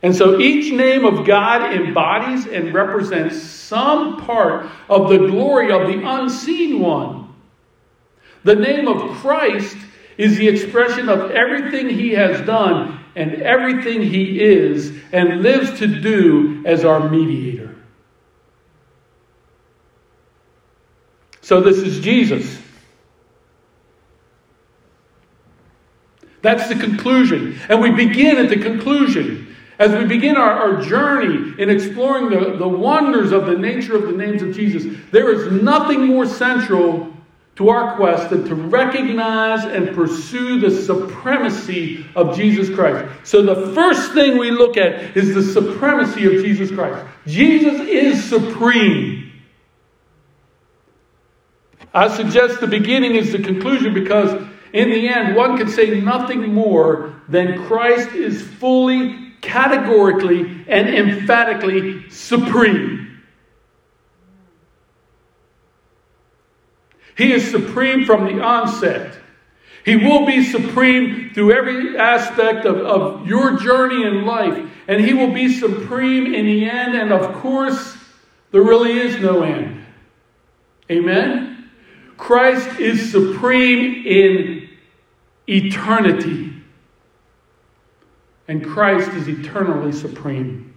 And 0.02 0.14
so 0.14 0.38
each 0.38 0.72
name 0.72 1.04
of 1.04 1.26
God 1.26 1.72
embodies 1.72 2.46
and 2.46 2.72
represents 2.72 3.42
some 3.42 4.18
part 4.20 4.66
of 4.88 5.08
the 5.08 5.18
glory 5.18 5.72
of 5.72 5.88
the 5.88 6.06
unseen 6.06 6.78
one. 6.78 7.34
The 8.44 8.54
name 8.54 8.86
of 8.86 9.16
Christ 9.16 9.76
is 10.16 10.36
the 10.36 10.48
expression 10.48 11.08
of 11.08 11.32
everything 11.32 11.88
he 11.88 12.10
has 12.10 12.44
done 12.46 13.00
and 13.16 13.42
everything 13.42 14.02
he 14.02 14.40
is 14.40 14.92
and 15.12 15.42
lives 15.42 15.78
to 15.80 15.86
do 15.86 16.62
as 16.64 16.84
our 16.84 17.08
mediator. 17.08 17.67
So, 21.48 21.62
this 21.62 21.78
is 21.78 22.00
Jesus. 22.00 22.60
That's 26.42 26.68
the 26.68 26.74
conclusion. 26.74 27.58
And 27.70 27.80
we 27.80 27.90
begin 27.90 28.36
at 28.36 28.50
the 28.50 28.58
conclusion. 28.58 29.56
As 29.78 29.92
we 29.92 30.04
begin 30.04 30.36
our, 30.36 30.50
our 30.50 30.82
journey 30.82 31.54
in 31.58 31.70
exploring 31.70 32.28
the, 32.28 32.58
the 32.58 32.68
wonders 32.68 33.32
of 33.32 33.46
the 33.46 33.56
nature 33.56 33.96
of 33.96 34.02
the 34.02 34.12
names 34.12 34.42
of 34.42 34.54
Jesus, 34.54 34.94
there 35.10 35.32
is 35.32 35.50
nothing 35.62 36.04
more 36.04 36.26
central 36.26 37.14
to 37.56 37.70
our 37.70 37.96
quest 37.96 38.28
than 38.28 38.44
to 38.44 38.54
recognize 38.54 39.64
and 39.64 39.94
pursue 39.96 40.60
the 40.60 40.70
supremacy 40.70 42.04
of 42.14 42.36
Jesus 42.36 42.68
Christ. 42.68 43.10
So, 43.24 43.40
the 43.40 43.72
first 43.72 44.12
thing 44.12 44.36
we 44.36 44.50
look 44.50 44.76
at 44.76 45.16
is 45.16 45.34
the 45.34 45.42
supremacy 45.42 46.26
of 46.26 46.44
Jesus 46.44 46.70
Christ. 46.70 47.06
Jesus 47.26 47.80
is 47.88 48.22
supreme. 48.22 49.27
I 51.98 52.06
suggest 52.06 52.60
the 52.60 52.68
beginning 52.68 53.16
is 53.16 53.32
the 53.32 53.40
conclusion 53.40 53.92
because, 53.92 54.30
in 54.72 54.88
the 54.88 55.08
end, 55.08 55.34
one 55.34 55.58
can 55.58 55.68
say 55.68 56.00
nothing 56.00 56.54
more 56.54 57.20
than 57.28 57.66
Christ 57.66 58.12
is 58.12 58.40
fully, 58.40 59.32
categorically, 59.40 60.64
and 60.68 60.88
emphatically 60.88 62.08
supreme. 62.08 63.20
He 67.16 67.32
is 67.32 67.50
supreme 67.50 68.04
from 68.04 68.26
the 68.26 68.44
onset. 68.44 69.18
He 69.84 69.96
will 69.96 70.24
be 70.24 70.44
supreme 70.44 71.32
through 71.34 71.50
every 71.50 71.98
aspect 71.98 72.64
of, 72.64 72.76
of 72.76 73.26
your 73.26 73.58
journey 73.58 74.06
in 74.06 74.24
life. 74.24 74.70
And 74.86 75.04
He 75.04 75.14
will 75.14 75.32
be 75.32 75.52
supreme 75.52 76.32
in 76.32 76.46
the 76.46 76.70
end. 76.70 76.94
And 76.94 77.12
of 77.12 77.34
course, 77.42 77.96
there 78.52 78.62
really 78.62 79.00
is 79.00 79.20
no 79.20 79.42
end. 79.42 79.84
Amen? 80.92 81.47
Christ 82.18 82.78
is 82.78 83.10
supreme 83.10 84.06
in 84.06 84.68
eternity. 85.48 86.52
And 88.48 88.64
Christ 88.64 89.10
is 89.12 89.28
eternally 89.28 89.92
supreme. 89.92 90.74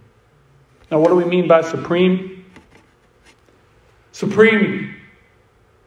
Now, 0.90 1.00
what 1.00 1.08
do 1.08 1.16
we 1.16 1.24
mean 1.24 1.48
by 1.48 1.62
supreme? 1.62 2.44
Supreme 4.12 4.94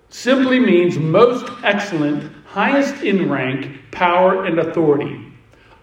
simply 0.09 0.59
means 0.59 0.97
most 0.97 1.49
excellent, 1.63 2.31
highest 2.45 3.03
in 3.03 3.29
rank, 3.29 3.91
power, 3.91 4.45
and 4.45 4.59
authority, 4.59 5.31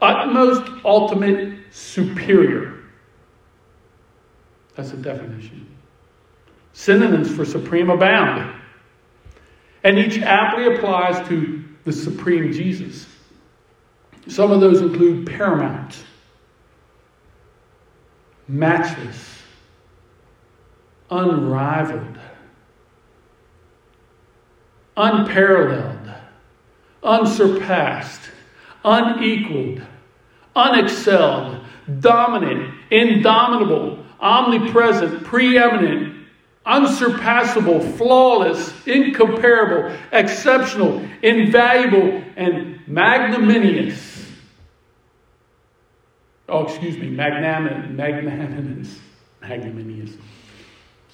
utmost, 0.01 0.71
ultimate, 0.85 1.59
superior. 1.71 2.81
That's 4.75 4.91
the 4.91 4.97
definition. 4.97 5.67
Synonyms 6.73 7.35
for 7.35 7.45
supreme 7.45 7.91
abound. 7.91 8.62
And 9.85 9.99
each 9.99 10.19
aptly 10.19 10.75
applies 10.75 11.27
to 11.29 11.65
the 11.85 11.93
supreme 11.93 12.53
Jesus. 12.53 13.07
Some 14.29 14.53
of 14.53 14.61
those 14.61 14.81
include 14.81 15.27
paramount, 15.27 16.05
matchless, 18.47 19.39
unrivaled, 21.11 22.19
unparalleled, 24.97 26.15
unsurpassed, 27.03 28.21
unequaled, 28.85 29.83
unexcelled, 30.55 31.65
dominant, 32.01 32.75
indomitable, 32.91 34.05
omnipresent, 34.21 35.25
preeminent, 35.25 36.22
unsurpassable, 36.65 37.81
flawless, 37.81 38.73
incomparable, 38.87 39.97
exceptional, 40.13 41.07
invaluable, 41.23 42.23
and 42.37 42.81
magnanimous. 42.87 44.27
Oh, 46.49 46.65
excuse 46.65 46.97
me, 46.99 47.09
magnanimous, 47.09 47.91
magnanimous, 47.91 48.99
magnanimous. 49.41 50.17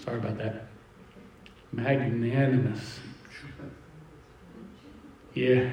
Sorry 0.05 0.19
about 0.19 0.39
that. 0.39 0.67
Magnanimous. 1.73 3.01
Yeah. 5.35 5.73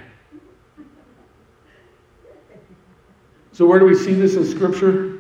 So, 3.54 3.66
where 3.66 3.80
do 3.80 3.86
we 3.86 3.96
see 3.96 4.14
this 4.14 4.36
in 4.36 4.46
Scripture? 4.46 5.20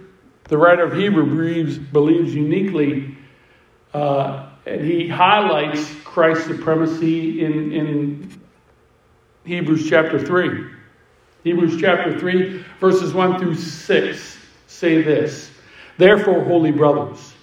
The 0.50 0.58
writer 0.58 0.84
of 0.84 0.94
Hebrew 0.94 1.26
believes, 1.26 1.78
believes 1.78 2.36
uniquely, 2.36 3.18
uh, 3.94 4.45
he 4.66 5.08
highlights 5.08 5.94
Christ's 6.04 6.48
supremacy 6.48 7.46
in, 7.46 7.72
in 7.72 8.42
Hebrews 9.46 9.88
chapter 9.88 10.20
3. 10.20 10.72
Hebrews 11.44 11.80
chapter 11.80 12.18
3, 12.20 12.66
verses 12.80 13.14
1 13.14 13.40
through 13.40 13.56
6 13.56 14.38
say 14.68 15.02
this 15.02 15.52
Therefore, 15.98 16.44
holy 16.44 16.72
brothers, 16.72 17.34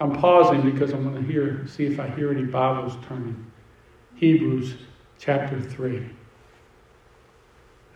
I'm 0.00 0.12
pausing 0.12 0.68
because 0.68 0.92
I'm 0.92 1.04
going 1.04 1.24
to 1.24 1.32
hear, 1.32 1.66
see 1.66 1.86
if 1.86 2.00
I 2.00 2.08
hear 2.08 2.30
any 2.30 2.44
Bibles 2.44 2.96
turning. 3.06 3.46
Hebrews 4.16 4.74
chapter 5.18 5.60
3. 5.60 6.08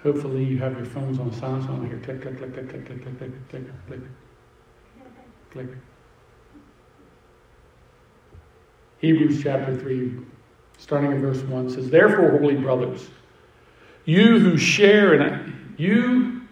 Hopefully, 0.03 0.45
you 0.45 0.59
have 0.59 0.77
your 0.77 0.85
phones 0.85 1.19
on 1.19 1.33
silent. 1.33 1.65
So 1.65 1.71
I'm 1.73 1.87
here. 1.89 1.99
Click, 1.99 2.23
click, 2.23 2.39
click, 2.39 2.53
click, 2.53 2.69
click, 2.71 2.87
click, 2.87 3.03
click, 3.03 3.19
click, 3.19 3.49
click, 3.49 3.67
click, 3.89 4.01
click. 5.51 5.69
Hebrews 8.99 9.43
chapter 9.43 9.77
3, 9.77 10.13
starting 10.79 11.13
in 11.13 11.21
verse 11.21 11.43
1 11.43 11.71
says, 11.71 11.91
Therefore, 11.91 12.39
holy 12.39 12.57
brothers, 12.57 13.09
you 14.05 14.39
who 14.39 14.57
share 14.57 15.15
in 15.15 15.23
a, 15.23 15.53
you 15.77 16.43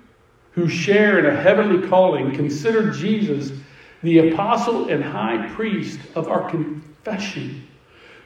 who 0.52 0.68
share 0.68 1.18
in 1.18 1.26
a 1.26 1.40
heavenly 1.40 1.87
calling, 1.88 2.35
consider 2.35 2.90
Jesus 2.90 3.52
the 4.02 4.31
apostle 4.31 4.88
and 4.88 5.02
high 5.02 5.48
priest 5.55 6.00
of 6.14 6.28
our 6.28 6.48
confession, 6.50 7.66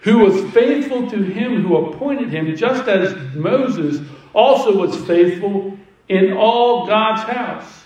who 0.01 0.19
was 0.19 0.53
faithful 0.53 1.09
to 1.11 1.23
him 1.23 1.63
who 1.63 1.77
appointed 1.77 2.31
him, 2.31 2.55
just 2.57 2.89
as 2.89 3.15
Moses 3.35 4.01
also 4.35 4.77
was 4.77 4.97
faithful 5.07 5.77
in 6.09 6.33
all 6.33 6.87
God's 6.87 7.23
house. 7.23 7.85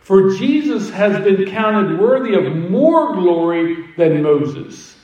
For 0.00 0.30
Jesus 0.30 0.90
has 0.90 1.22
been 1.22 1.46
counted 1.46 2.00
worthy 2.00 2.34
of 2.34 2.56
more 2.56 3.14
glory 3.14 3.86
than 3.96 4.22
Moses, 4.22 4.96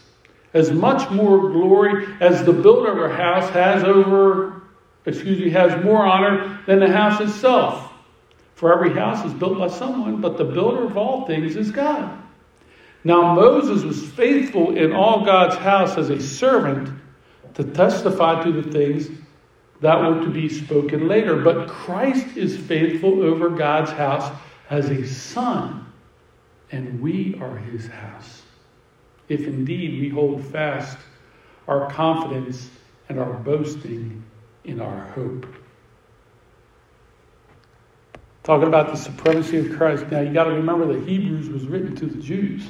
as 0.54 0.70
much 0.70 1.10
more 1.10 1.50
glory 1.50 2.06
as 2.20 2.44
the 2.44 2.52
builder 2.52 3.04
of 3.04 3.10
a 3.10 3.14
house 3.14 3.50
has 3.50 3.84
over, 3.84 4.62
excuse 5.04 5.38
me, 5.38 5.50
has 5.50 5.84
more 5.84 6.04
honor 6.04 6.60
than 6.66 6.80
the 6.80 6.90
house 6.90 7.20
itself. 7.20 7.92
For 8.54 8.72
every 8.72 8.92
house 8.92 9.24
is 9.24 9.32
built 9.32 9.58
by 9.58 9.68
someone, 9.68 10.20
but 10.20 10.36
the 10.36 10.44
builder 10.44 10.84
of 10.84 10.96
all 10.96 11.26
things 11.26 11.54
is 11.54 11.70
God. 11.70 12.18
Now 13.04 13.34
Moses 13.34 13.84
was 13.84 14.04
faithful 14.10 14.76
in 14.76 14.92
all 14.92 15.24
God's 15.24 15.56
house 15.56 15.96
as 15.96 16.10
a 16.10 16.20
servant 16.20 16.90
to 17.54 17.64
testify 17.64 18.42
to 18.42 18.52
the 18.52 18.70
things 18.70 19.08
that 19.80 20.00
were 20.00 20.20
to 20.24 20.30
be 20.30 20.48
spoken 20.48 21.06
later. 21.06 21.36
But 21.36 21.68
Christ 21.68 22.36
is 22.36 22.56
faithful 22.56 23.22
over 23.22 23.50
God's 23.50 23.92
house 23.92 24.36
as 24.70 24.90
a 24.90 25.06
son, 25.06 25.86
and 26.72 27.00
we 27.00 27.38
are 27.40 27.56
his 27.58 27.86
house. 27.86 28.42
If 29.28 29.46
indeed 29.46 30.00
we 30.00 30.08
hold 30.08 30.44
fast 30.44 30.98
our 31.66 31.90
confidence 31.90 32.70
and 33.08 33.18
our 33.18 33.32
boasting 33.32 34.22
in 34.64 34.80
our 34.80 35.00
hope. 35.10 35.46
Talking 38.42 38.68
about 38.68 38.90
the 38.90 38.96
supremacy 38.96 39.58
of 39.58 39.76
Christ. 39.76 40.06
Now 40.10 40.20
you 40.20 40.32
got 40.32 40.44
to 40.44 40.52
remember 40.52 40.86
that 40.94 41.06
Hebrews 41.06 41.50
was 41.50 41.66
written 41.66 41.94
to 41.96 42.06
the 42.06 42.22
Jews. 42.22 42.68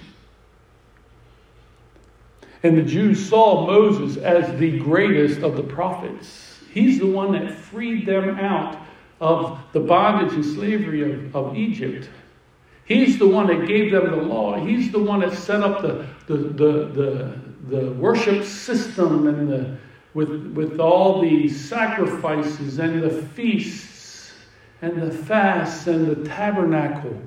And 2.65 2.77
the 2.77 2.83
Jews 2.83 3.29
saw 3.29 3.67
Moses 3.67 4.17
as 4.17 4.59
the 4.59 4.79
greatest 4.81 5.41
of 5.43 5.57
the 5.57 5.63
prophets. 5.63 6.61
He's 6.73 6.99
the 6.99 7.07
one 7.07 7.33
that 7.33 7.55
freed 7.55 8.07
them 8.07 8.31
out 8.41 8.81
of 9.21 9.61
the 9.73 9.81
bondage 9.81 10.33
and 10.35 10.45
slavery 10.45 11.03
of, 11.03 11.37
of 11.37 11.57
Egypt. 11.57 12.09
He's 12.89 13.19
the 13.19 13.29
one 13.29 13.49
that 13.49 13.69
gave 13.69 13.93
them 13.93 14.11
the 14.11 14.17
law. 14.17 14.59
He's 14.59 14.91
the 14.91 14.99
one 14.99 15.21
that 15.21 15.35
set 15.35 15.61
up 15.61 15.83
the, 15.83 16.07
the, 16.27 16.37
the, 16.37 16.73
the, 16.87 17.41
the 17.69 17.93
worship 17.93 18.43
system 18.45 19.27
and 19.29 19.53
the, 19.53 19.77
with, 20.15 20.31
with 20.55 20.81
all 20.81 21.21
the 21.21 21.51
sacrifices 21.51 22.79
and 22.79 23.03
the 23.03 23.11
feasts 23.11 24.33
and 24.81 25.03
the 25.03 25.11
fasts 25.11 25.87
and 25.87 26.07
the 26.07 26.27
tabernacle. 26.27 27.21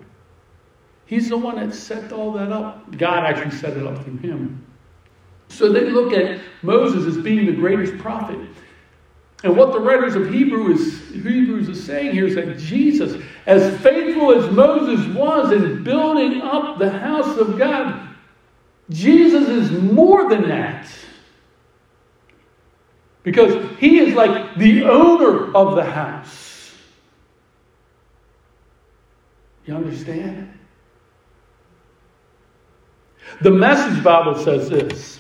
He's 1.06 1.30
the 1.30 1.38
one 1.38 1.58
that 1.58 1.76
set 1.76 2.12
all 2.12 2.32
that 2.34 2.52
up. 2.52 2.98
God 2.98 3.24
actually 3.24 3.56
set 3.56 3.78
it 3.78 3.86
up 3.86 4.04
through 4.04 4.18
him. 4.18 4.66
So 5.50 5.72
they 5.72 5.92
look 5.92 6.12
at 6.14 6.42
Moses 6.64 7.06
as 7.06 7.22
being 7.22 7.46
the 7.46 7.52
greatest 7.52 8.00
prophet. 8.00 8.40
And 9.44 9.56
what 9.56 9.74
the 9.74 9.80
writers 9.80 10.16
of 10.16 10.32
Hebrew 10.32 10.72
is, 10.72 11.10
Hebrews 11.10 11.70
is 11.70 11.84
saying 11.84 12.14
here 12.14 12.28
is 12.28 12.36
that 12.36 12.58
Jesus, 12.58 13.22
as 13.46 13.80
faithful 13.82 14.34
as 14.34 14.52
Moses 14.52 15.06
was 15.16 15.52
in 15.52 15.84
building 15.84 16.42
up 16.42 16.78
the 16.78 16.90
house 16.90 17.38
of 17.38 17.58
God, 17.58 18.10
Jesus 18.90 19.48
is 19.48 19.72
more 19.72 20.30
than 20.30 20.48
that. 20.50 20.88
Because 23.24 23.70
he 23.80 24.00
is 24.00 24.16
like 24.16 24.56
the 24.56 24.84
owner 24.86 25.56
of 25.56 25.76
the 25.76 25.84
house. 25.84 26.74
You 29.66 29.76
understand? 29.76 30.58
The 33.42 33.52
Message 33.52 34.04
Bible 34.04 34.36
says 34.36 34.70
this. 34.70 35.20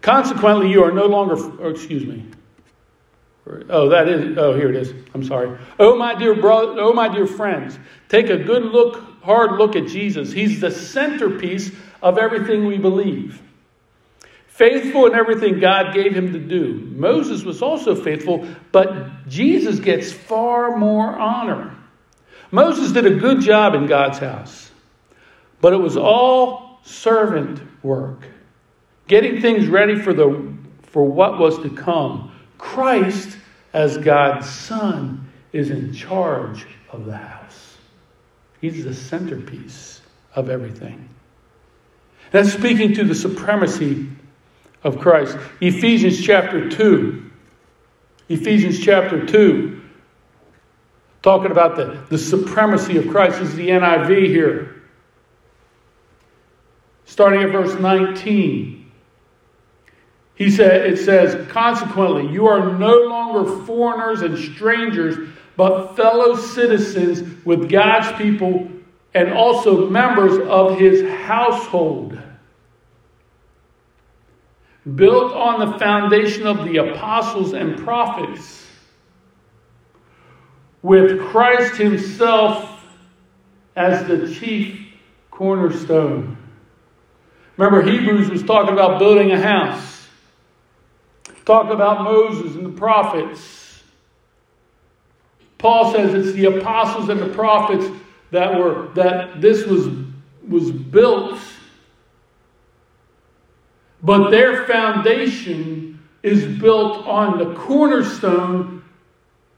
Consequently, 0.00 0.70
you 0.70 0.82
are 0.82 0.92
no 0.92 1.06
longer, 1.06 1.34
oh, 1.36 1.68
excuse 1.68 2.06
me. 2.06 2.24
Oh, 3.68 3.88
that 3.88 4.08
is, 4.08 4.36
oh, 4.38 4.54
here 4.54 4.68
it 4.68 4.76
is. 4.76 4.92
I'm 5.14 5.24
sorry. 5.24 5.56
Oh, 5.78 5.96
my 5.96 6.14
dear 6.14 6.34
brother, 6.34 6.76
oh, 6.78 6.92
my 6.92 7.08
dear 7.08 7.26
friends, 7.26 7.78
take 8.08 8.28
a 8.28 8.36
good 8.36 8.64
look, 8.64 9.02
hard 9.22 9.52
look 9.52 9.76
at 9.76 9.86
Jesus. 9.86 10.32
He's 10.32 10.60
the 10.60 10.70
centerpiece 10.70 11.70
of 12.02 12.18
everything 12.18 12.66
we 12.66 12.78
believe 12.78 13.42
faithful 14.58 15.06
in 15.06 15.14
everything 15.14 15.60
God 15.60 15.94
gave 15.94 16.12
him 16.12 16.32
to 16.32 16.38
do. 16.40 16.90
Moses 16.90 17.44
was 17.44 17.62
also 17.62 17.94
faithful, 17.94 18.44
but 18.72 19.28
Jesus 19.28 19.78
gets 19.78 20.10
far 20.10 20.76
more 20.76 21.16
honor. 21.16 21.76
Moses 22.50 22.90
did 22.90 23.06
a 23.06 23.14
good 23.14 23.40
job 23.40 23.74
in 23.74 23.86
God's 23.86 24.18
house, 24.18 24.72
but 25.60 25.72
it 25.72 25.76
was 25.76 25.96
all 25.96 26.80
servant 26.82 27.60
work, 27.84 28.26
getting 29.06 29.40
things 29.40 29.68
ready 29.68 29.94
for, 29.94 30.12
the, 30.12 30.52
for 30.82 31.04
what 31.04 31.38
was 31.38 31.62
to 31.62 31.70
come. 31.70 32.32
Christ, 32.58 33.37
as 33.78 33.96
God's 33.96 34.50
Son, 34.50 35.24
is 35.52 35.70
in 35.70 35.94
charge 35.94 36.66
of 36.90 37.06
the 37.06 37.16
house. 37.16 37.76
He's 38.60 38.82
the 38.82 38.92
centerpiece 38.92 40.00
of 40.34 40.50
everything. 40.50 41.08
That's 42.32 42.52
speaking 42.52 42.92
to 42.94 43.04
the 43.04 43.14
supremacy 43.14 44.08
of 44.82 44.98
Christ. 44.98 45.38
Ephesians 45.60 46.20
chapter 46.20 46.68
2. 46.68 47.30
Ephesians 48.28 48.80
chapter 48.80 49.24
2. 49.24 49.80
Talking 51.22 51.52
about 51.52 51.76
the, 51.76 52.04
the 52.10 52.18
supremacy 52.18 52.96
of 52.96 53.08
Christ. 53.08 53.38
This 53.38 53.50
is 53.50 53.54
the 53.54 53.68
NIV 53.68 54.26
here. 54.26 54.82
Starting 57.04 57.44
at 57.44 57.52
verse 57.52 57.78
19. 57.78 58.77
He 60.38 60.50
said, 60.50 60.86
it 60.86 60.98
says, 60.98 61.48
consequently, 61.48 62.32
you 62.32 62.46
are 62.46 62.72
no 62.78 62.94
longer 62.94 63.64
foreigners 63.64 64.22
and 64.22 64.38
strangers, 64.38 65.28
but 65.56 65.96
fellow 65.96 66.36
citizens 66.36 67.44
with 67.44 67.68
God's 67.68 68.16
people 68.16 68.70
and 69.14 69.32
also 69.32 69.90
members 69.90 70.38
of 70.48 70.78
his 70.78 71.02
household 71.10 72.16
built 74.94 75.32
on 75.32 75.58
the 75.58 75.78
foundation 75.78 76.46
of 76.46 76.64
the 76.64 76.76
apostles 76.78 77.52
and 77.52 77.76
prophets, 77.78 78.66
with 80.82 81.20
Christ 81.20 81.74
Himself 81.74 82.84
as 83.74 84.06
the 84.06 84.32
chief 84.32 84.80
cornerstone. 85.32 86.36
Remember, 87.56 87.82
Hebrews 87.82 88.30
was 88.30 88.44
talking 88.44 88.72
about 88.72 89.00
building 89.00 89.32
a 89.32 89.40
house, 89.40 89.97
talking 91.48 91.72
about 91.72 92.04
Moses 92.04 92.54
and 92.54 92.64
the 92.64 92.78
prophets. 92.78 93.82
Paul 95.58 95.92
says 95.92 96.14
it's 96.14 96.36
the 96.36 96.44
apostles 96.58 97.08
and 97.08 97.18
the 97.18 97.34
prophets 97.34 97.84
that 98.30 98.56
were 98.56 98.88
that 98.94 99.40
this 99.40 99.66
was 99.66 99.88
was 100.46 100.70
built 100.70 101.40
but 104.02 104.30
their 104.30 104.64
foundation 104.66 106.00
is 106.22 106.44
built 106.58 107.06
on 107.06 107.38
the 107.38 107.54
cornerstone, 107.54 108.84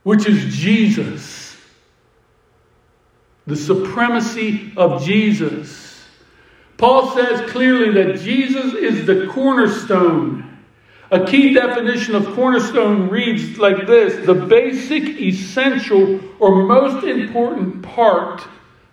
which 0.03 0.25
is 0.25 0.55
Jesus. 0.55 1.57
The 3.47 3.55
supremacy 3.55 4.71
of 4.77 5.03
Jesus. 5.03 6.03
Paul 6.77 7.11
says 7.11 7.49
clearly 7.51 7.91
that 8.03 8.19
Jesus 8.19 8.73
is 8.73 9.05
the 9.05 9.27
cornerstone. 9.27 10.50
A 11.11 11.25
key 11.25 11.53
definition 11.53 12.15
of 12.15 12.25
cornerstone 12.33 13.09
reads 13.09 13.59
like 13.59 13.85
this 13.85 14.25
the 14.25 14.33
basic, 14.33 15.03
essential, 15.03 16.21
or 16.39 16.63
most 16.63 17.05
important 17.05 17.83
part 17.83 18.47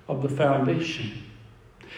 of 0.09 0.23
the 0.23 0.29
foundation. 0.29 1.13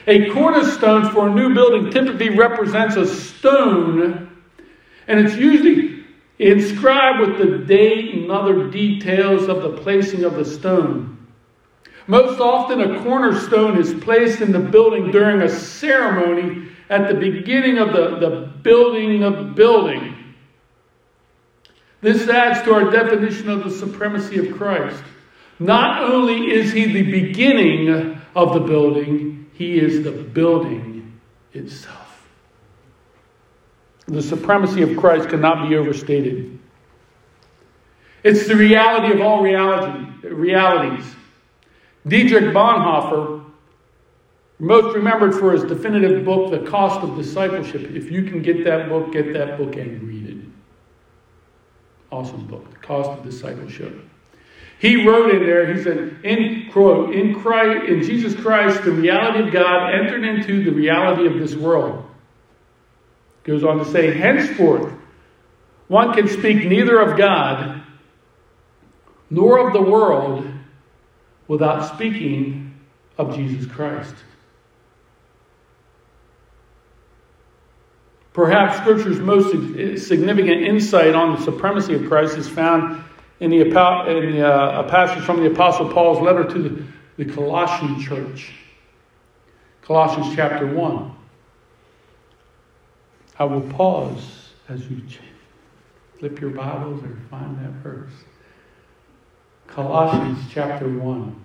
A 0.07 0.31
cornerstone 0.31 1.11
for 1.11 1.29
a 1.29 1.35
new 1.35 1.55
building 1.55 1.91
typically 1.91 2.31
represents 2.31 2.97
a 2.97 3.07
stone, 3.07 4.31
and 5.09 5.21
it's 5.21 5.37
usually 5.37 6.05
inscribed 6.39 7.21
with 7.21 7.39
the 7.39 7.59
date 7.59 8.15
and 8.15 8.31
other 8.31 8.69
details 8.69 9.49
of 9.49 9.63
the 9.63 9.71
placing 9.71 10.25
of 10.25 10.35
the 10.35 10.45
stone. 10.45 11.17
Most 12.07 12.41
often, 12.41 12.81
a 12.81 13.03
cornerstone 13.03 13.79
is 13.79 13.95
placed 14.03 14.41
in 14.41 14.53
the 14.53 14.59
building 14.59 15.11
during 15.11 15.41
a 15.43 15.49
ceremony 15.49 16.69
at 16.91 17.09
the 17.09 17.15
beginning 17.15 17.79
of 17.79 17.93
the, 17.93 18.17
the 18.19 18.51
building 18.63 19.23
of 19.23 19.55
building. 19.55 20.10
This 22.01 22.29
adds 22.29 22.63
to 22.63 22.73
our 22.73 22.91
definition 22.91 23.49
of 23.51 23.65
the 23.65 23.71
supremacy 23.71 24.39
of 24.39 24.57
Christ. 24.57 25.03
Not 25.59 26.03
only 26.03 26.51
is 26.51 26.73
he 26.73 26.87
the 26.87 27.11
beginning 27.11 28.19
of 28.35 28.55
the 28.55 28.61
building, 28.61 29.51
he 29.53 29.79
is 29.79 30.03
the 30.03 30.13
building 30.13 31.21
itself. 31.53 32.27
The 34.07 34.23
supremacy 34.23 34.83
of 34.83 34.97
Christ 34.97 35.29
cannot 35.29 35.69
be 35.69 35.77
overstated. 35.77 36.59
It's 38.25 38.47
the 38.49 38.57
reality 38.57 39.15
of 39.15 39.21
all 39.21 39.43
reality, 39.43 40.29
realities. 40.29 41.05
Dietrich 42.07 42.55
Bonhoeffer, 42.55 43.45
most 44.59 44.95
remembered 44.95 45.35
for 45.35 45.53
his 45.53 45.65
definitive 45.65 46.25
book, 46.25 46.51
The 46.51 46.71
Cost 46.71 47.01
of 47.03 47.17
Discipleship. 47.17 47.95
If 47.95 48.11
you 48.11 48.25
can 48.25 48.43
get 48.43 48.65
that 48.65 48.89
book, 48.89 49.13
get 49.13 49.33
that 49.33 49.59
book 49.59 49.77
and 49.77 50.03
read. 50.03 50.20
Awesome 52.11 52.47
book, 52.47 52.69
The 52.71 52.79
Cost 52.79 53.11
of 53.11 53.25
Discipleship. 53.25 53.97
He 54.81 55.07
wrote 55.07 55.35
in 55.35 55.45
there, 55.45 55.73
he 55.73 55.83
said, 55.83 56.21
in 56.25 56.71
quote, 56.73 57.15
in 57.15 57.39
Christ, 57.41 57.89
in 57.89 58.03
Jesus 58.03 58.35
Christ, 58.35 58.83
the 58.83 58.93
reality 58.93 59.47
of 59.47 59.53
God 59.53 59.93
entered 59.93 60.25
into 60.25 60.65
the 60.65 60.71
reality 60.71 61.27
of 61.27 61.39
this 61.39 61.55
world. 61.55 62.05
Goes 63.45 63.63
on 63.63 63.79
to 63.79 63.85
say, 63.85 64.13
henceforth, 64.15 64.93
one 65.89 66.15
can 66.15 66.29
speak 66.29 66.65
neither 66.67 66.99
of 66.99 67.19
God 67.19 67.83
nor 69.29 69.67
of 69.67 69.73
the 69.73 69.83
world 69.83 70.47
without 71.47 71.95
speaking 71.95 72.75
of 73.19 73.35
Jesus 73.37 73.71
Christ. 73.71 74.15
Perhaps 78.33 78.79
Scripture's 78.79 79.19
most 79.19 79.51
significant 80.07 80.63
insight 80.63 81.15
on 81.15 81.35
the 81.35 81.43
supremacy 81.45 81.95
of 81.95 82.07
Christ 82.07 82.37
is 82.37 82.49
found 82.49 83.03
in, 83.41 83.51
the, 83.51 83.63
in 83.63 83.71
the, 83.71 84.47
uh, 84.47 84.83
a 84.83 84.89
passage 84.89 85.25
from 85.25 85.41
the 85.41 85.51
Apostle 85.51 85.93
Paul's 85.93 86.21
letter 86.21 86.45
to 86.45 86.63
the, 86.63 86.83
the 87.17 87.25
Colossian 87.25 88.01
church. 88.01 88.53
Colossians 89.83 90.37
chapter 90.37 90.67
1. 90.67 91.17
I 93.39 93.45
will 93.45 93.63
pause 93.63 94.51
as 94.69 94.89
you 94.89 95.03
flip 96.19 96.41
your 96.41 96.51
Bibles 96.51 97.03
or 97.03 97.17
find 97.31 97.59
that 97.65 97.73
verse. 97.83 98.13
Colossians 99.67 100.39
chapter 100.53 100.89
1. 100.89 101.45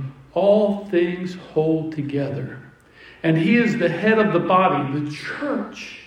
all 0.33 0.85
things 0.85 1.35
hold 1.35 1.93
together. 1.93 2.59
And 3.23 3.37
he 3.37 3.57
is 3.57 3.77
the 3.77 3.89
head 3.89 4.17
of 4.17 4.33
the 4.33 4.39
body, 4.39 4.99
the 4.99 5.11
church. 5.11 5.99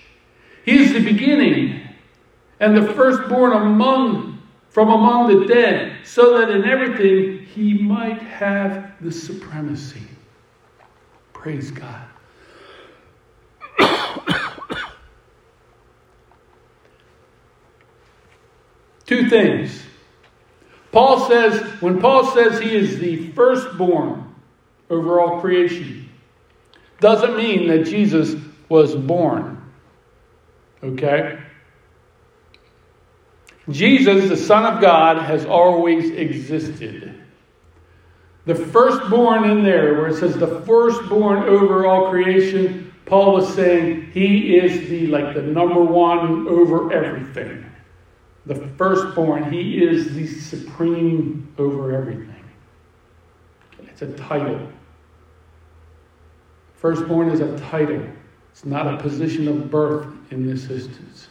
He 0.65 0.83
is 0.83 0.93
the 0.93 1.05
beginning 1.05 1.81
and 2.61 2.77
the 2.77 2.93
firstborn 2.95 3.53
among 3.53 4.35
from 4.71 4.91
among 4.91 5.29
the 5.29 5.47
dead, 5.47 5.99
so 6.05 6.37
that 6.37 6.51
in 6.51 6.65
everything 6.65 7.47
he 7.47 7.75
might 7.75 8.21
have 8.21 8.91
the 9.01 9.13
supremacy. 9.13 10.03
Praise 11.33 11.71
God. 11.71 12.05
Two 19.07 19.29
things 19.31 19.84
Paul 20.95 21.27
says, 21.29 21.61
when 21.83 22.01
Paul 22.01 22.25
says 22.31 22.61
he 22.61 22.73
is 22.73 23.01
the 23.01 23.33
firstborn 23.33 24.33
over 24.89 25.21
all 25.21 25.41
creation, 25.41 26.09
doesn't 27.01 27.37
mean 27.37 27.67
that 27.67 27.85
Jesus 27.85 28.41
was 28.69 28.95
born. 28.95 29.61
Okay? 30.85 31.41
Jesus, 33.71 34.29
the 34.29 34.37
Son 34.37 34.73
of 34.73 34.81
God, 34.81 35.21
has 35.21 35.45
always 35.45 36.13
existed. 36.13 37.21
The 38.47 38.55
firstborn 38.55 39.51
in 39.51 39.65
there, 39.65 39.95
where 39.95 40.07
it 40.07 40.19
says 40.19 40.37
the 40.37 40.61
firstborn 40.61 41.43
over 41.43 41.87
all 41.87 42.09
creation, 42.11 42.95
Paul 43.05 43.33
was 43.33 43.53
saying 43.53 44.13
he 44.13 44.57
is 44.57 44.89
the 44.89 45.09
like 45.09 45.35
the 45.35 45.43
number 45.43 45.83
one 45.83 46.47
over 46.47 46.93
everything 46.93 47.64
the 48.47 48.55
firstborn, 48.77 49.51
he 49.53 49.83
is 49.83 50.15
the 50.15 50.27
supreme 50.27 51.53
over 51.59 51.95
everything. 51.95 52.45
It's 53.83 54.03
a 54.03 54.13
title. 54.15 54.69
Firstborn 56.77 57.31
is 57.31 57.41
a 57.41 57.59
title, 57.59 58.07
it's 58.51 58.65
not 58.65 58.93
a 58.93 58.99
position 58.99 59.49
of 59.49 59.71
birth 59.71 60.07
in 60.31 60.47
this 60.47 60.69
instance. 60.69 61.29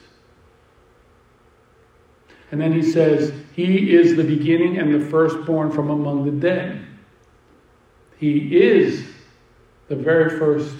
And 2.51 2.61
then 2.61 2.71
he 2.71 2.83
says, 2.83 3.33
He 3.55 3.95
is 3.95 4.15
the 4.15 4.23
beginning 4.23 4.77
and 4.77 4.93
the 4.93 5.09
firstborn 5.09 5.71
from 5.71 5.89
among 5.89 6.25
the 6.25 6.31
dead. 6.31 6.85
He 8.17 8.55
is 8.55 9.05
the 9.87 9.95
very 9.95 10.37
first 10.37 10.75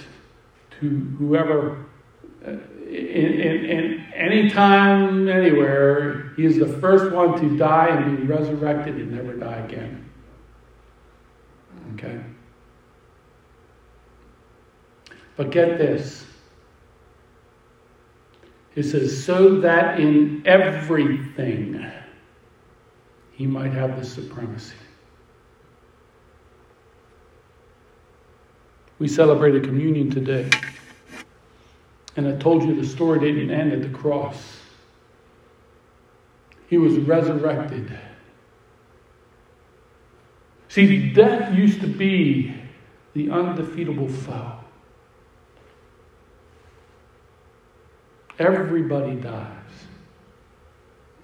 to 0.80 0.90
whoever 1.18 1.86
uh, 2.46 2.52
any 4.14 4.50
time, 4.50 5.28
anywhere, 5.28 6.34
he 6.36 6.46
is 6.46 6.58
the 6.58 6.68
first 6.80 7.14
one 7.14 7.40
to 7.40 7.58
die 7.58 7.88
and 7.88 8.18
be 8.18 8.24
resurrected 8.24 8.96
and 8.96 9.12
never 9.12 9.34
die 9.34 9.58
again. 9.60 10.10
Okay? 11.94 12.22
But 15.36 15.52
get 15.52 15.78
this. 15.78 16.26
It 18.76 18.84
says, 18.84 19.24
so 19.24 19.60
that 19.62 20.00
in 20.00 20.44
everything 20.46 21.84
he 23.34 23.48
might 23.48 23.72
have 23.72 24.00
the 24.00 24.06
supremacy. 24.06 24.76
We 29.00 29.08
celebrated 29.08 29.64
communion 29.64 30.10
today. 30.10 30.50
And 32.16 32.28
I 32.28 32.36
told 32.38 32.64
you 32.64 32.76
the 32.80 32.88
story 32.88 33.20
didn't 33.20 33.50
end 33.50 33.74
at 33.74 33.82
the 33.82 33.90
cross. 33.90 34.58
He 36.68 36.78
was 36.78 36.98
resurrected. 36.98 37.98
See, 40.70 41.14
death 41.14 41.54
used 41.54 41.82
to 41.82 41.88
be 41.88 42.54
the 43.14 43.30
undefeatable 43.30 44.08
foe. 44.08 44.54
Everybody 48.40 49.16
dies. 49.16 49.48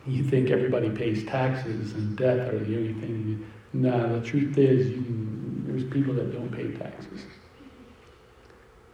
You 0.05 0.23
think 0.23 0.49
everybody 0.49 0.89
pays 0.89 1.25
taxes 1.25 1.93
and 1.93 2.15
death 2.15 2.53
are 2.53 2.59
the 2.59 2.77
only 2.77 2.93
thing. 2.93 3.45
No, 3.73 4.19
the 4.19 4.25
truth 4.25 4.57
is, 4.57 4.93
can, 4.93 5.65
there's 5.67 5.83
people 5.83 6.13
that 6.15 6.31
don't 6.31 6.51
pay 6.51 6.71
taxes. 6.71 7.21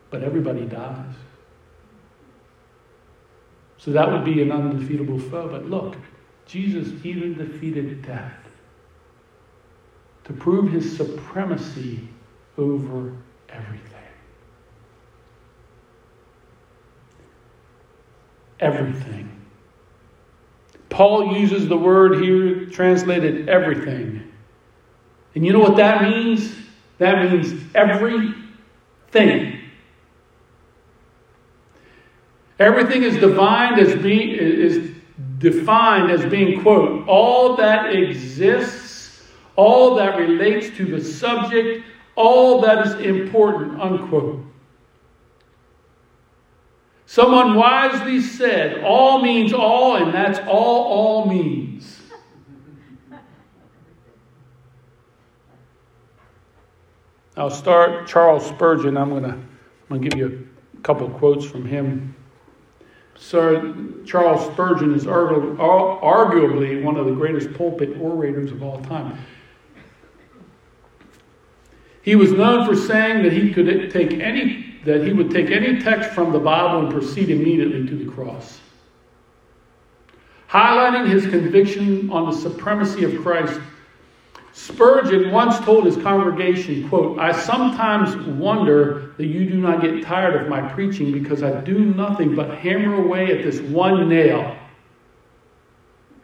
But 0.09 0.23
everybody 0.23 0.65
dies. 0.65 1.13
So 3.85 3.91
that 3.91 4.11
would 4.11 4.25
be 4.25 4.41
an 4.41 4.51
undefeatable 4.51 5.19
foe. 5.19 5.47
But 5.47 5.69
look, 5.69 5.95
Jesus 6.47 6.91
even 7.05 7.35
defeated 7.35 8.01
death 8.01 8.33
to 10.23 10.33
prove 10.33 10.71
his 10.71 10.97
supremacy 10.97 11.99
over 12.57 13.13
everything. 13.47 13.91
Everything. 18.59 19.29
Paul 20.89 21.37
uses 21.37 21.67
the 21.67 21.77
word 21.77 22.23
here 22.23 22.65
translated 22.65 23.47
everything. 23.49 24.31
And 25.35 25.45
you 25.45 25.53
know 25.53 25.59
what 25.59 25.77
that 25.77 26.01
means? 26.01 26.55
That 26.97 27.31
means 27.31 27.61
every 27.75 28.33
thing. 29.11 29.59
Everything 32.59 33.03
is 33.03 33.17
defined 33.17 33.79
as 33.79 34.01
being 34.01 34.29
is 34.29 34.91
defined 35.39 36.11
as 36.11 36.25
being 36.25 36.61
quote 36.61 37.07
all 37.07 37.57
that 37.57 37.93
exists, 37.93 39.23
all 39.55 39.95
that 39.95 40.17
relates 40.17 40.75
to 40.77 40.85
the 40.85 41.03
subject, 41.03 41.85
all 42.15 42.61
that 42.61 42.85
is 42.85 42.93
important 43.05 43.79
unquote. 43.81 44.41
Someone 47.05 47.55
wisely 47.55 48.19
said, 48.19 48.83
all 48.83 49.21
means 49.21 49.53
all, 49.53 49.97
and 49.97 50.13
that's 50.13 50.39
all 50.47 50.83
all 50.83 51.25
means. 51.25 52.01
I'll 57.37 57.49
start 57.49 58.07
Charles 58.07 58.45
Spurgeon. 58.45 58.97
I'm 58.97 59.09
going 59.09 59.23
to 59.23 59.29
I'm 59.29 59.47
going 59.89 60.01
to 60.01 60.09
give 60.09 60.17
you 60.17 60.47
a 60.77 60.81
couple 60.81 61.09
quotes 61.09 61.45
from 61.45 61.65
him. 61.65 62.15
Sir 63.17 63.73
Charles 64.05 64.45
Spurgeon 64.51 64.93
is 64.93 65.05
arguably 65.05 66.83
one 66.83 66.97
of 66.97 67.05
the 67.05 67.13
greatest 67.13 67.53
pulpit 67.53 67.97
orators 67.99 68.51
of 68.51 68.61
all 68.61 68.79
time. 68.81 69.17
He 72.01 72.15
was 72.15 72.31
known 72.31 72.67
for 72.67 72.75
saying 72.75 73.23
that 73.23 73.33
he 73.33 73.51
could 73.53 73.91
take 73.91 74.13
any 74.13 74.79
that 74.85 75.03
he 75.03 75.13
would 75.13 75.31
take 75.31 75.49
any 75.49 75.81
text 75.81 76.11
from 76.11 76.31
the 76.31 76.37
Bible 76.39 76.81
and 76.81 76.91
proceed 76.91 77.31
immediately 77.31 77.87
to 77.87 77.95
the 78.05 78.11
cross. 78.11 78.59
Highlighting 80.47 81.09
his 81.09 81.25
conviction 81.25 82.11
on 82.11 82.29
the 82.29 82.37
supremacy 82.37 83.03
of 83.03 83.19
Christ, 83.23 83.59
Spurgeon 84.57 85.31
once 85.31 85.59
told 85.65 85.85
his 85.85 85.97
congregation, 85.97 86.87
quote, 86.87 87.19
I 87.19 87.33
sometimes 87.33 88.15
wonder 88.25 89.13
that 89.17 89.25
you 89.25 89.49
do 89.49 89.57
not 89.57 89.81
get 89.81 90.01
tired 90.01 90.41
of 90.41 90.47
my 90.47 90.61
preaching 90.61 91.11
because 91.11 91.43
I 91.43 91.59
do 91.59 91.77
nothing 91.77 92.35
but 92.35 92.57
hammer 92.59 93.03
away 93.03 93.37
at 93.37 93.43
this 93.43 93.59
one 93.59 94.07
nail. 94.07 94.57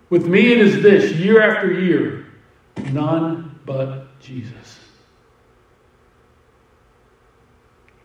With 0.10 0.28
me 0.28 0.54
it 0.54 0.60
is 0.60 0.82
this, 0.82 1.12
year 1.12 1.42
after 1.42 1.74
year, 1.74 2.26
none 2.94 3.60
but 3.66 4.18
Jesus. 4.22 4.80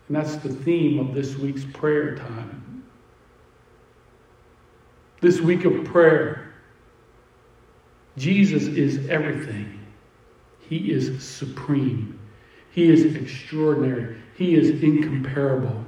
And 0.09 0.17
that's 0.17 0.35
the 0.39 0.53
theme 0.53 0.99
of 0.99 1.15
this 1.15 1.37
week's 1.37 1.65
prayer 1.67 2.17
time. 2.17 2.85
This 5.21 5.41
week 5.41 5.65
of 5.65 5.85
prayer, 5.85 6.53
Jesus 8.17 8.65
is 8.65 9.09
everything. 9.09 9.76
He 10.69 10.91
is 10.91 11.23
supreme. 11.25 12.19
He 12.73 12.91
is 12.91 13.15
extraordinary. 13.15 14.17
He 14.37 14.55
is 14.55 14.83
incomparable. 14.83 15.85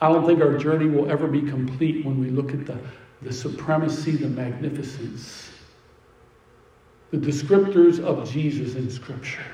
I 0.00 0.08
don't 0.08 0.26
think 0.26 0.42
our 0.42 0.58
journey 0.58 0.86
will 0.86 1.10
ever 1.10 1.26
be 1.26 1.40
complete 1.40 2.04
when 2.04 2.20
we 2.20 2.28
look 2.28 2.52
at 2.52 2.66
the, 2.66 2.78
the 3.22 3.32
supremacy, 3.32 4.16
the 4.16 4.28
magnificence, 4.28 5.50
the 7.10 7.16
descriptors 7.16 8.00
of 8.00 8.30
Jesus 8.30 8.74
in 8.74 8.90
Scripture. 8.90 9.46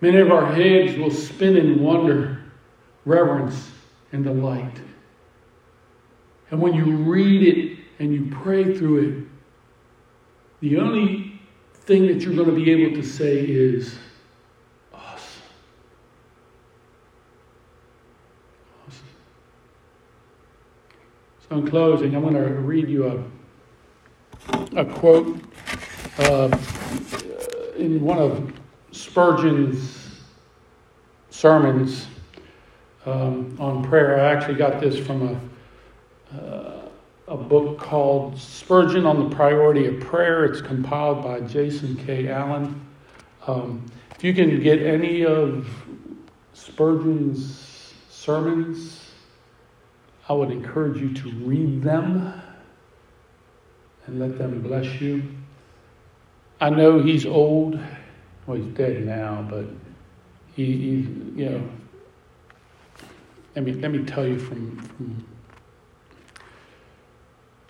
Many 0.00 0.18
of 0.18 0.30
our 0.30 0.46
heads 0.46 0.96
will 0.98 1.10
spin 1.10 1.56
in 1.56 1.82
wonder, 1.82 2.42
reverence, 3.04 3.70
and 4.12 4.24
delight. 4.24 4.80
And 6.50 6.60
when 6.60 6.74
you 6.74 6.84
read 6.84 7.42
it 7.42 7.78
and 7.98 8.12
you 8.14 8.34
pray 8.42 8.76
through 8.76 8.98
it, 8.98 9.23
the 10.64 10.78
only 10.78 11.38
thing 11.74 12.06
that 12.06 12.22
you're 12.22 12.32
going 12.32 12.48
to 12.48 12.54
be 12.54 12.70
able 12.70 12.96
to 12.96 13.06
say 13.06 13.44
is, 13.44 13.98
awesome. 14.94 15.42
Awesome. 18.88 19.04
So, 21.46 21.56
in 21.56 21.68
closing, 21.68 22.16
I'm 22.16 22.22
going 22.22 22.32
to 22.32 22.48
read 22.48 22.88
you 22.88 23.26
a, 24.48 24.80
a 24.80 24.86
quote 24.86 25.38
uh, 26.20 26.56
in 27.76 28.00
one 28.00 28.18
of 28.18 28.50
Spurgeon's 28.90 30.22
sermons 31.28 32.06
um, 33.04 33.54
on 33.60 33.84
prayer. 33.84 34.18
I 34.18 34.32
actually 34.32 34.54
got 34.54 34.80
this 34.80 34.98
from 34.98 35.28
a, 36.32 36.38
uh, 36.38 36.83
a 37.28 37.36
book 37.36 37.78
called 37.78 38.38
Spurgeon 38.38 39.06
on 39.06 39.28
the 39.28 39.34
Priority 39.34 39.86
of 39.86 40.00
Prayer. 40.00 40.44
It's 40.44 40.60
compiled 40.60 41.22
by 41.22 41.40
Jason 41.40 41.96
K. 41.96 42.28
Allen. 42.28 42.80
Um, 43.46 43.86
if 44.14 44.22
you 44.22 44.34
can 44.34 44.62
get 44.62 44.82
any 44.82 45.24
of 45.24 45.68
Spurgeon's 46.52 47.94
sermons, 48.10 49.10
I 50.28 50.32
would 50.32 50.50
encourage 50.50 51.00
you 51.00 51.12
to 51.14 51.30
read 51.30 51.82
them 51.82 52.40
and 54.06 54.20
let 54.20 54.38
them 54.38 54.60
bless 54.62 55.00
you. 55.00 55.22
I 56.60 56.70
know 56.70 57.00
he's 57.00 57.26
old 57.26 57.78
well, 58.46 58.58
he's 58.58 58.74
dead 58.74 59.06
now, 59.06 59.46
but 59.48 59.64
he, 60.54 60.64
he 60.64 60.90
you 61.34 61.50
know, 61.50 61.68
let 63.56 63.64
me, 63.64 63.72
let 63.74 63.90
me 63.90 64.04
tell 64.04 64.26
you 64.26 64.38
from, 64.38 64.76
from 64.76 65.26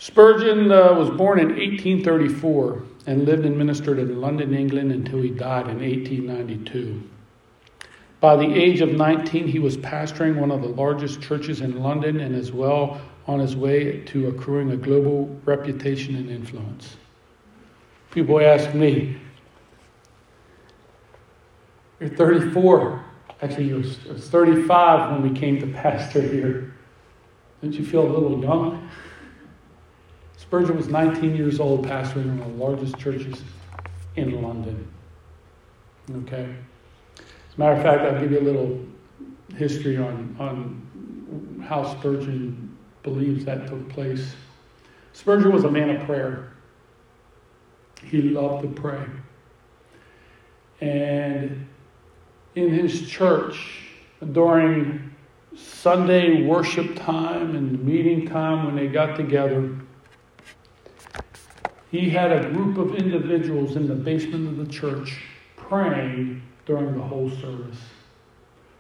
Spurgeon 0.05 0.71
uh, 0.71 0.93
was 0.93 1.09
born 1.09 1.38
in 1.38 1.49
1834 1.49 2.83
and 3.07 3.25
lived 3.25 3.47
and 3.47 3.57
ministered 3.57 3.99
in 3.99 4.21
London, 4.21 4.53
England 4.53 4.93
until 4.93 5.23
he 5.23 5.31
died 5.31 5.67
in 5.67 5.79
1892. 5.79 7.03
By 8.21 8.37
the 8.37 8.53
age 8.53 8.83
of 8.83 8.90
19, 8.90 9.49
he 9.49 9.59
was 9.59 9.79
pastoring 9.79 10.37
one 10.37 10.51
of 10.51 10.61
the 10.61 10.69
largest 10.69 11.23
churches 11.23 11.62
in 11.62 11.83
London 11.83 12.21
and 12.21 12.37
as 12.37 12.53
well 12.53 13.01
on 13.27 13.40
his 13.40 13.57
way 13.57 14.01
to 14.01 14.29
accruing 14.29 14.73
a 14.73 14.77
global 14.77 15.40
reputation 15.47 16.17
and 16.17 16.29
influence. 16.29 16.99
People 18.11 18.43
ask 18.43 18.75
me, 18.75 19.17
you're 21.99 22.11
34. 22.11 23.03
Actually, 23.40 23.69
you 23.69 23.77
were 23.77 24.19
35 24.19 25.12
when 25.12 25.33
we 25.33 25.35
came 25.35 25.59
to 25.61 25.67
pastor 25.67 26.21
here. 26.21 26.75
Don't 27.62 27.73
you 27.73 27.87
feel 27.87 28.03
a 28.03 28.12
little 28.12 28.43
young? 28.43 28.90
Spurgeon 30.55 30.77
was 30.77 30.87
19 30.87 31.35
years 31.35 31.59
old, 31.59 31.85
pastoring 31.85 32.38
one 32.38 32.38
of 32.38 32.57
the 32.57 32.64
largest 32.64 32.97
churches 32.97 33.43
in 34.14 34.40
London. 34.40 34.87
Okay? 36.19 36.49
As 37.19 37.57
a 37.57 37.59
matter 37.59 37.73
of 37.73 37.83
fact, 37.83 38.03
I'll 38.03 38.21
give 38.21 38.31
you 38.31 38.38
a 38.38 38.40
little 38.40 38.79
history 39.57 39.97
on, 39.97 40.37
on 40.38 41.61
how 41.67 41.83
Spurgeon 41.99 42.73
believes 43.03 43.45
that 43.47 43.67
took 43.67 43.88
place. 43.88 44.37
Spurgeon 45.12 45.51
was 45.51 45.64
a 45.64 45.71
man 45.73 45.90
of 45.90 46.07
prayer. 46.07 46.53
He 48.05 48.23
loved 48.23 48.62
to 48.62 48.69
pray. 48.81 49.05
And 50.81 51.67
in 52.55 52.69
his 52.73 53.11
church 53.11 53.88
during 54.31 55.17
Sunday 55.57 56.47
worship 56.47 56.95
time 56.95 57.57
and 57.57 57.85
meeting 57.85 58.29
time 58.29 58.67
when 58.67 58.77
they 58.77 58.87
got 58.87 59.17
together. 59.17 59.81
He 61.95 62.11
had 62.11 62.33
a 62.33 62.51
group 62.51 62.77
of 62.77 62.97
individuals 62.97 63.77
in 63.77 63.87
the 63.87 63.95
basement 63.95 64.49
of 64.49 64.57
the 64.57 64.67
church 64.67 65.23
praying 65.57 66.43
during 66.67 66.97
the 66.97 67.05
whole 67.05 67.31
service 67.31 67.79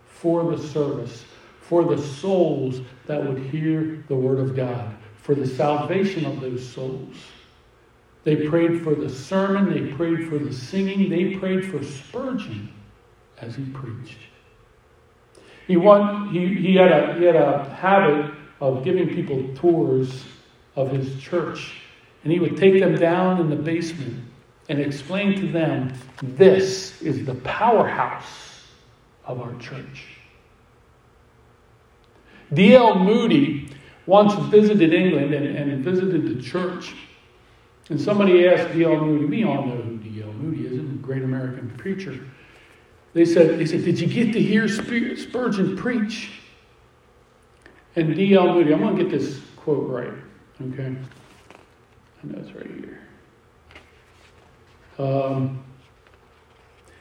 for 0.04 0.50
the 0.50 0.60
service, 0.60 1.24
for 1.60 1.84
the 1.84 2.02
souls 2.02 2.80
that 3.06 3.24
would 3.24 3.38
hear 3.38 4.02
the 4.08 4.16
Word 4.16 4.40
of 4.40 4.56
God, 4.56 4.96
for 5.22 5.36
the 5.36 5.46
salvation 5.46 6.26
of 6.26 6.40
those 6.40 6.68
souls. 6.68 7.14
They 8.24 8.48
prayed 8.48 8.82
for 8.82 8.96
the 8.96 9.08
sermon, 9.08 9.72
they 9.72 9.92
prayed 9.92 10.28
for 10.28 10.38
the 10.38 10.52
singing, 10.52 11.08
they 11.08 11.36
prayed 11.36 11.70
for 11.70 11.84
Spurgeon 11.84 12.68
as 13.38 13.54
he 13.54 13.64
preached. 13.66 14.18
He, 15.68 15.74
he, 15.74 16.54
he, 16.56 16.74
had 16.74 16.90
a, 16.90 17.14
he 17.14 17.24
had 17.26 17.36
a 17.36 17.62
habit 17.76 18.34
of 18.60 18.82
giving 18.82 19.08
people 19.10 19.54
tours 19.54 20.24
of 20.74 20.90
his 20.90 21.22
church. 21.22 21.82
And 22.24 22.32
he 22.32 22.40
would 22.40 22.56
take 22.56 22.80
them 22.80 22.96
down 22.96 23.40
in 23.40 23.50
the 23.50 23.56
basement 23.56 24.24
and 24.68 24.80
explain 24.80 25.38
to 25.40 25.52
them 25.52 25.92
this 26.22 27.00
is 27.02 27.24
the 27.26 27.34
powerhouse 27.36 28.64
of 29.26 29.40
our 29.40 29.54
church. 29.60 30.06
D.L. 32.52 32.98
Moody 32.98 33.70
once 34.06 34.34
visited 34.50 34.92
England 34.92 35.34
and, 35.34 35.46
and 35.46 35.84
visited 35.84 36.36
the 36.36 36.42
church. 36.42 36.94
And 37.90 38.00
somebody 38.00 38.48
asked 38.48 38.72
D.L. 38.72 38.96
Moody, 38.96 39.26
we 39.26 39.44
all 39.44 39.66
know 39.66 39.76
who 39.76 39.96
D.L. 39.98 40.32
Moody 40.32 40.66
is, 40.66 40.78
a 40.78 40.82
great 40.94 41.22
American 41.22 41.70
preacher. 41.76 42.18
They 43.12 43.24
said, 43.24 43.58
they 43.58 43.66
said, 43.66 43.84
Did 43.84 44.00
you 44.00 44.06
get 44.06 44.32
to 44.32 44.40
hear 44.40 44.66
Spurgeon 44.68 45.76
preach? 45.76 46.32
And 47.96 48.14
D.L. 48.14 48.54
Moody, 48.54 48.72
I'm 48.72 48.80
going 48.80 48.96
to 48.96 49.04
get 49.04 49.10
this 49.10 49.40
quote 49.56 49.88
right, 49.88 50.12
okay? 50.72 50.96
It's 52.30 52.52
right 52.52 52.66
here. 52.66 53.00
Um, 54.98 55.62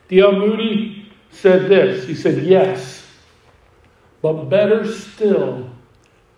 D.L. 0.07 0.34
Moody 0.34 1.11
said 1.32 1.69
this. 1.69 2.05
He 2.05 2.15
said, 2.15 2.43
Yes, 2.43 3.05
but 4.21 4.45
better 4.45 4.91
still, 4.91 5.69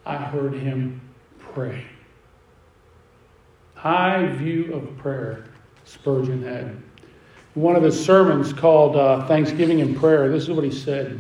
I 0.05 0.17
heard 0.17 0.53
him 0.53 1.01
pray. 1.39 1.86
High 3.75 4.27
view 4.27 4.73
of 4.73 4.97
prayer, 4.97 5.45
Spurgeon 5.83 6.43
had. 6.43 6.81
One 7.53 7.75
of 7.75 7.83
his 7.83 8.03
sermons 8.03 8.51
called 8.51 8.95
uh, 8.95 9.27
Thanksgiving 9.27 9.81
and 9.81 9.95
Prayer, 9.95 10.29
this 10.29 10.43
is 10.43 10.51
what 10.51 10.63
he 10.63 10.71
said. 10.71 11.19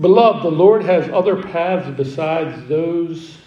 Beloved, 0.00 0.42
the 0.44 0.50
Lord 0.50 0.82
has 0.84 1.08
other 1.10 1.40
paths 1.40 1.88
besides 1.96 2.68
those 2.68 3.38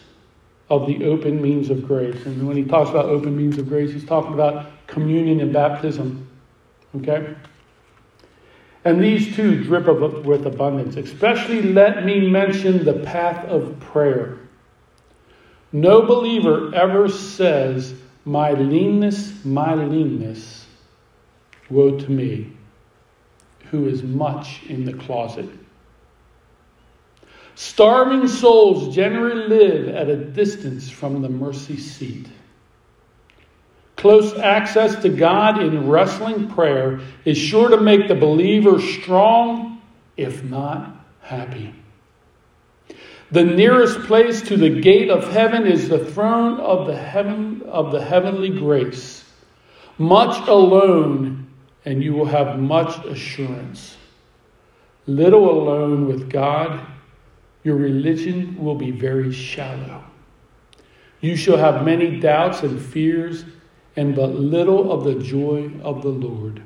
of 0.70 0.88
the 0.88 1.06
open 1.06 1.42
means 1.42 1.70
of 1.70 1.86
grace. 1.86 2.26
And 2.26 2.48
when 2.48 2.56
he 2.56 2.64
talks 2.64 2.90
about 2.90 3.06
open 3.06 3.36
means 3.36 3.58
of 3.58 3.68
grace, 3.68 3.92
he's 3.92 4.06
talking 4.06 4.34
about 4.34 4.72
communion 4.88 5.42
and 5.42 5.52
baptism. 5.52 6.28
Okay? 6.96 7.36
And 8.86 9.04
these 9.04 9.36
two 9.36 9.64
drip 9.64 9.88
of, 9.88 10.26
with 10.26 10.46
abundance. 10.46 10.96
Especially 10.96 11.62
let 11.62 12.06
me 12.06 12.30
mention 12.30 12.86
the 12.86 12.94
path 12.94 13.44
of 13.46 13.78
prayer. 13.82 14.38
No 15.74 16.06
believer 16.06 16.74
ever 16.74 17.10
says, 17.10 17.94
My 18.24 18.52
leanness, 18.52 19.44
my 19.44 19.74
leanness, 19.74 20.66
woe 21.70 22.00
to 22.00 22.12
me, 22.12 22.54
who 23.70 23.88
is 23.88 24.04
much 24.04 24.64
in 24.68 24.86
the 24.86 24.94
closet. 24.94 25.50
Starving 27.58 28.28
souls 28.28 28.94
generally 28.94 29.48
live 29.48 29.88
at 29.88 30.08
a 30.10 30.16
distance 30.16 30.92
from 30.92 31.24
the 31.24 31.28
mercy 31.28 31.76
seat. 31.76 32.28
Close 33.96 34.32
access 34.38 35.02
to 35.02 35.10
God 35.10 35.64
in 35.64 35.90
wrestling 35.90 36.50
prayer 36.50 37.00
is 37.26 37.36
sure 37.36 37.70
to 37.70 37.82
make 37.82 38.08
the 38.08 38.14
believer 38.14 38.80
strong, 38.80 39.82
if 40.16 40.44
not 40.44 41.04
happy. 41.22 41.74
The 43.32 43.46
nearest 43.46 44.02
place 44.02 44.40
to 44.44 44.56
the 44.56 44.80
gate 44.80 45.10
of 45.10 45.28
heaven 45.32 45.66
is 45.66 45.90
the 45.90 46.06
throne 46.06 46.60
of 46.60 46.86
the 46.86 46.96
heaven 46.96 47.64
of 47.66 47.92
the 47.92 48.06
heavenly 48.06 48.50
grace. 48.50 49.26
Much 49.98 50.48
alone, 50.48 51.48
and 51.86 52.04
you 52.04 52.14
will 52.14 52.28
have 52.28 52.60
much 52.60 53.04
assurance. 53.06 53.98
Little 55.08 55.50
alone 55.50 56.06
with 56.06 56.30
God 56.30 56.86
your 57.68 57.76
religion 57.76 58.56
will 58.64 58.76
be 58.76 58.92
very 58.92 59.34
shallow. 59.34 60.02
You 61.20 61.36
shall 61.36 61.58
have 61.58 61.84
many 61.84 62.18
doubts 62.18 62.64
and 62.64 62.82
fears, 62.82 63.44
and 63.98 64.16
but 64.16 64.30
little 64.36 64.90
of 64.90 65.04
the 65.04 65.16
joy 65.16 65.70
of 65.84 66.02
the 66.02 66.08
Lord. 66.08 66.64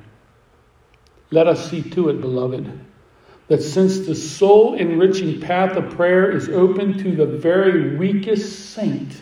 Let 1.32 1.48
us 1.48 1.68
see 1.68 1.82
to 1.82 2.08
it, 2.10 2.20
beloved, 2.20 2.70
that 3.48 3.64
since 3.64 4.06
the 4.06 4.14
soul 4.14 4.74
enriching 4.74 5.40
path 5.40 5.76
of 5.76 5.90
prayer 5.96 6.30
is 6.30 6.48
open 6.48 6.96
to 6.98 7.16
the 7.16 7.26
very 7.26 7.96
weakest 7.96 8.70
saint, 8.70 9.20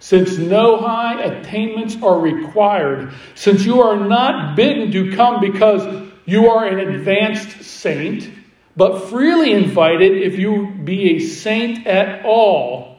since 0.00 0.36
no 0.36 0.76
high 0.76 1.22
attainments 1.22 1.96
are 2.02 2.20
required, 2.20 3.10
since 3.34 3.64
you 3.64 3.80
are 3.80 3.96
not 3.96 4.54
bidden 4.54 4.92
to 4.92 5.16
come 5.16 5.40
because 5.40 6.10
you 6.26 6.50
are 6.50 6.66
an 6.66 6.78
advanced 6.78 7.62
saint, 7.62 8.28
but 8.76 9.08
freely 9.08 9.52
invited 9.52 10.16
if 10.16 10.38
you 10.38 10.68
be 10.84 11.16
a 11.16 11.18
saint 11.18 11.86
at 11.86 12.24
all. 12.24 12.96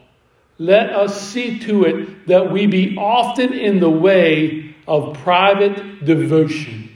Let 0.59 0.91
us 0.91 1.19
see 1.29 1.59
to 1.59 1.83
it 1.85 2.27
that 2.27 2.51
we 2.51 2.67
be 2.67 2.95
often 2.97 3.53
in 3.53 3.79
the 3.79 3.89
way 3.89 4.75
of 4.87 5.17
private 5.19 6.05
devotion. 6.05 6.89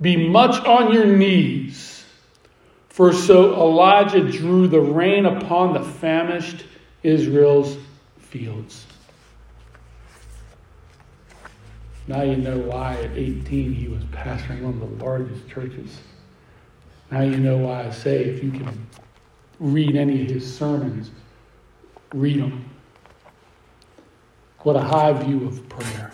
Be 0.00 0.28
much 0.28 0.62
on 0.66 0.92
your 0.92 1.06
knees, 1.06 2.04
for 2.90 3.12
so 3.12 3.54
Elijah 3.54 4.20
drew 4.20 4.68
the 4.68 4.80
rain 4.80 5.24
upon 5.24 5.72
the 5.72 5.82
famished 5.82 6.64
Israel's 7.02 7.78
fields. 8.18 8.84
Now 12.06 12.22
you 12.22 12.36
know 12.36 12.58
why 12.58 12.96
at 12.96 13.16
18 13.16 13.72
he 13.72 13.88
was 13.88 14.02
pastoring 14.04 14.62
one 14.62 14.74
of 14.74 14.80
the 14.80 15.04
largest 15.04 15.48
churches 15.48 15.96
now 17.14 17.20
you 17.20 17.36
know 17.36 17.58
why 17.58 17.86
I 17.86 17.90
say 17.90 18.24
if 18.24 18.42
you 18.42 18.50
can 18.50 18.88
read 19.60 19.94
any 19.94 20.22
of 20.22 20.30
his 20.30 20.58
sermons, 20.58 21.12
read 22.12 22.40
them. 22.40 22.68
What 24.62 24.74
a 24.74 24.80
high 24.80 25.12
view 25.12 25.46
of 25.46 25.68
prayer. 25.68 26.10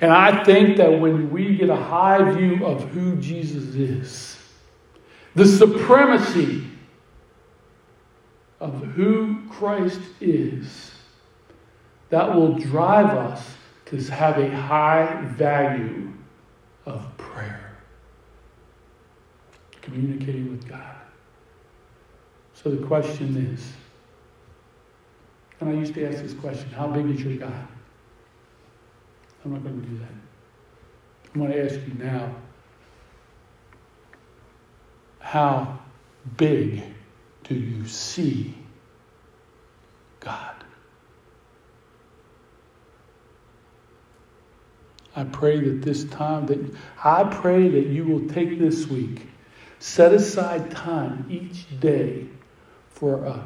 And 0.00 0.10
I 0.10 0.42
think 0.42 0.78
that 0.78 1.00
when 1.00 1.30
we 1.30 1.54
get 1.54 1.68
a 1.68 1.76
high 1.76 2.32
view 2.32 2.64
of 2.64 2.88
who 2.92 3.16
Jesus 3.16 3.74
is, 3.74 4.38
the 5.34 5.44
supremacy 5.44 6.64
of 8.58 8.72
who 8.94 9.46
Christ 9.50 10.00
is, 10.18 10.92
that 12.08 12.34
will 12.34 12.54
drive 12.54 13.10
us 13.10 13.46
to 13.86 14.02
have 14.04 14.38
a 14.38 14.48
high 14.48 15.26
value 15.36 16.10
of 16.86 17.14
prayer 17.18 17.65
communicating 19.86 20.50
with 20.50 20.68
God. 20.68 20.96
So 22.54 22.70
the 22.70 22.84
question 22.86 23.54
is, 23.54 23.72
and 25.60 25.70
I 25.70 25.72
used 25.72 25.94
to 25.94 26.06
ask 26.06 26.22
this 26.22 26.34
question 26.34 26.68
how 26.70 26.88
big 26.88 27.08
is 27.08 27.22
your 27.22 27.36
God? 27.36 27.68
I'm 29.44 29.52
not 29.52 29.62
going 29.62 29.80
to 29.80 29.86
do 29.86 29.98
that. 29.98 30.08
I'm 31.34 31.40
going 31.40 31.52
to 31.52 31.64
ask 31.64 31.74
you 31.74 31.94
now 32.04 32.34
how 35.20 35.78
big 36.36 36.82
do 37.44 37.54
you 37.54 37.86
see 37.86 38.54
God? 40.18 40.54
I 45.14 45.24
pray 45.24 45.60
that 45.60 45.82
this 45.82 46.04
time 46.04 46.46
that 46.46 46.58
I 47.02 47.24
pray 47.24 47.68
that 47.68 47.86
you 47.86 48.04
will 48.04 48.28
take 48.28 48.58
this 48.58 48.86
week 48.88 49.28
Set 49.78 50.12
aside 50.12 50.70
time 50.70 51.26
each 51.28 51.66
day 51.80 52.26
for 52.88 53.24
a 53.24 53.44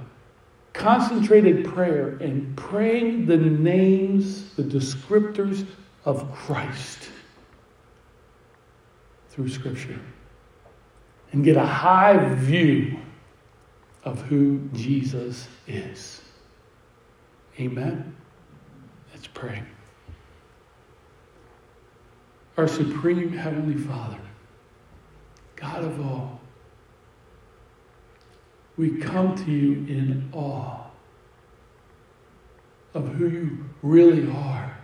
concentrated 0.72 1.64
prayer 1.64 2.16
and 2.20 2.56
praying 2.56 3.26
the 3.26 3.36
names, 3.36 4.54
the 4.54 4.62
descriptors 4.62 5.66
of 6.04 6.32
Christ 6.32 7.08
through 9.30 9.48
Scripture. 9.48 9.98
And 11.32 11.44
get 11.44 11.56
a 11.56 11.66
high 11.66 12.34
view 12.34 12.98
of 14.04 14.20
who 14.22 14.60
Jesus 14.72 15.48
is. 15.66 16.20
Amen. 17.58 18.16
Let's 19.12 19.26
pray. 19.26 19.62
Our 22.56 22.66
Supreme 22.66 23.32
Heavenly 23.32 23.76
Father. 23.76 24.18
God 25.60 25.84
of 25.84 26.00
all, 26.00 26.40
we 28.76 28.96
come 28.98 29.34
to 29.36 29.50
you 29.50 29.72
in 29.72 30.30
awe 30.32 30.86
of 32.94 33.08
who 33.08 33.28
you 33.28 33.64
really 33.82 34.30
are. 34.32 34.78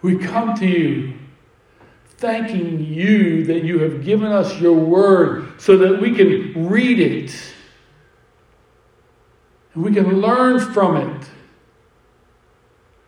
We 0.00 0.16
come 0.16 0.56
to 0.58 0.66
you 0.66 1.14
thanking 2.18 2.84
you 2.84 3.44
that 3.44 3.64
you 3.64 3.78
have 3.80 4.04
given 4.04 4.30
us 4.30 4.60
your 4.60 4.74
word 4.74 5.60
so 5.60 5.76
that 5.78 6.00
we 6.00 6.14
can 6.14 6.68
read 6.68 6.98
it 6.98 7.34
and 9.74 9.84
we 9.84 9.92
can 9.92 10.20
learn 10.20 10.58
from 10.58 10.96
it 10.96 11.28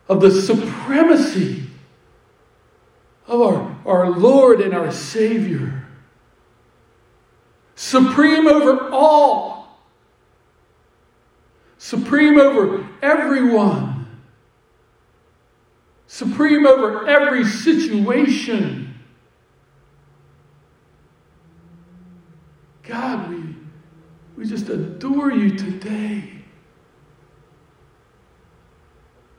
of 0.07 0.21
the 0.21 0.31
supremacy 0.31 1.63
of 3.27 3.41
our, 3.41 3.70
our 3.85 4.09
Lord 4.09 4.61
and 4.61 4.73
our 4.73 4.91
Savior, 4.91 5.87
supreme 7.75 8.47
over 8.47 8.89
all, 8.91 9.79
supreme 11.77 12.39
over 12.39 12.87
everyone, 13.01 14.21
supreme 16.07 16.65
over 16.65 17.07
every 17.07 17.43
situation. 17.43 18.93
God, 22.83 23.29
we, 23.29 23.55
we 24.35 24.45
just 24.45 24.69
adore 24.69 25.31
you 25.31 25.57
today 25.57 26.41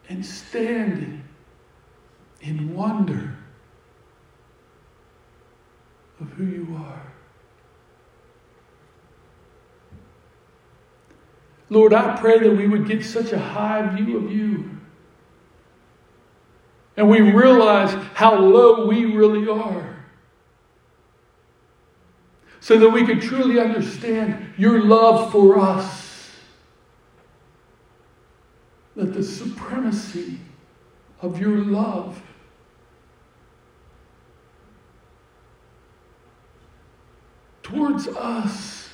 and 0.09 0.25
stand 0.25 1.23
in 2.41 2.75
wonder 2.75 3.37
of 6.23 6.29
who 6.31 6.45
you 6.45 6.77
are. 6.77 7.13
Lord, 11.69 11.93
I 11.93 12.17
pray 12.17 12.39
that 12.39 12.51
we 12.51 12.67
would 12.69 12.87
get 12.87 13.05
such 13.05 13.33
a 13.33 13.39
high 13.39 13.95
view 13.95 14.19
of 14.19 14.31
you 14.31 14.73
And 16.97 17.09
we 17.09 17.21
realize 17.21 17.93
how 18.15 18.39
low 18.39 18.87
we 18.87 19.07
really 19.07 19.49
are. 19.49 20.05
So 22.61 22.79
that 22.79 22.91
we 22.91 23.07
can 23.07 23.19
truly 23.19 23.59
understand 23.59 24.55
your 24.57 24.83
love 24.83 25.33
for 25.33 25.59
us. 25.59 26.31
That 28.95 29.15
the 29.15 29.23
supremacy 29.23 30.39
of 31.23 31.41
your 31.41 31.57
love 31.57 32.23
towards 37.83 38.07
us 38.09 38.89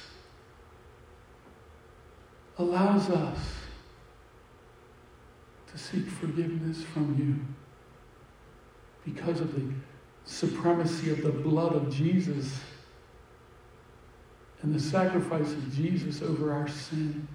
allows 2.57 3.11
us 3.11 3.39
to 5.71 5.79
seek 5.79 6.07
forgiveness 6.07 6.83
from 6.83 7.15
you 7.19 9.13
because 9.13 9.41
of 9.41 9.55
the 9.55 9.75
supremacy 10.25 11.11
of 11.11 11.23
the 11.23 11.31
blood 11.31 11.75
of 11.75 11.95
Jesus 11.95 12.61
and 14.63 14.75
the 14.75 14.81
sacrifice 14.81 15.53
of 15.53 15.75
Jesus 15.75 16.23
over 16.23 16.53
our 16.53 16.67
sin. 16.67 17.29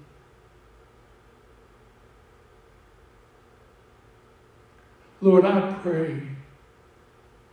Lord, 5.21 5.45
I 5.45 5.71
pray 5.83 6.21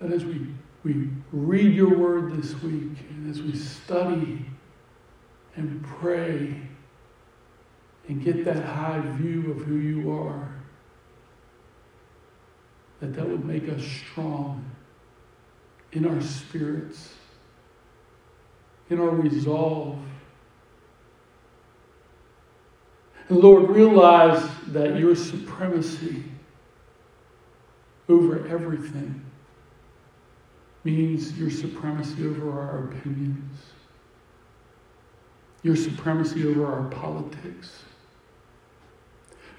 that 0.00 0.10
as 0.10 0.24
we, 0.24 0.46
we 0.82 1.08
read 1.32 1.74
your 1.74 1.94
word 1.94 2.32
this 2.40 2.54
week 2.62 2.98
and 3.10 3.30
as 3.30 3.42
we 3.42 3.54
study 3.54 4.46
and 5.56 5.84
pray 5.84 6.60
and 8.08 8.24
get 8.24 8.44
that 8.44 8.64
high 8.64 9.00
view 9.16 9.50
of 9.50 9.58
who 9.58 9.76
you 9.76 10.10
are, 10.10 10.48
that 13.00 13.14
that 13.14 13.28
would 13.28 13.44
make 13.44 13.68
us 13.68 13.84
strong 13.84 14.64
in 15.92 16.06
our 16.06 16.20
spirits, 16.22 17.14
in 18.88 19.00
our 19.00 19.10
resolve. 19.10 19.98
And 23.28 23.38
Lord, 23.38 23.68
realize 23.70 24.48
that 24.68 24.98
your 24.98 25.14
supremacy 25.14 26.24
over 28.08 28.48
everything 28.48 29.29
means 30.84 31.38
your 31.38 31.50
supremacy 31.50 32.26
over 32.26 32.50
our 32.50 32.84
opinions, 32.84 33.58
your 35.62 35.76
supremacy 35.76 36.46
over 36.46 36.66
our 36.66 36.88
politics, 36.88 37.82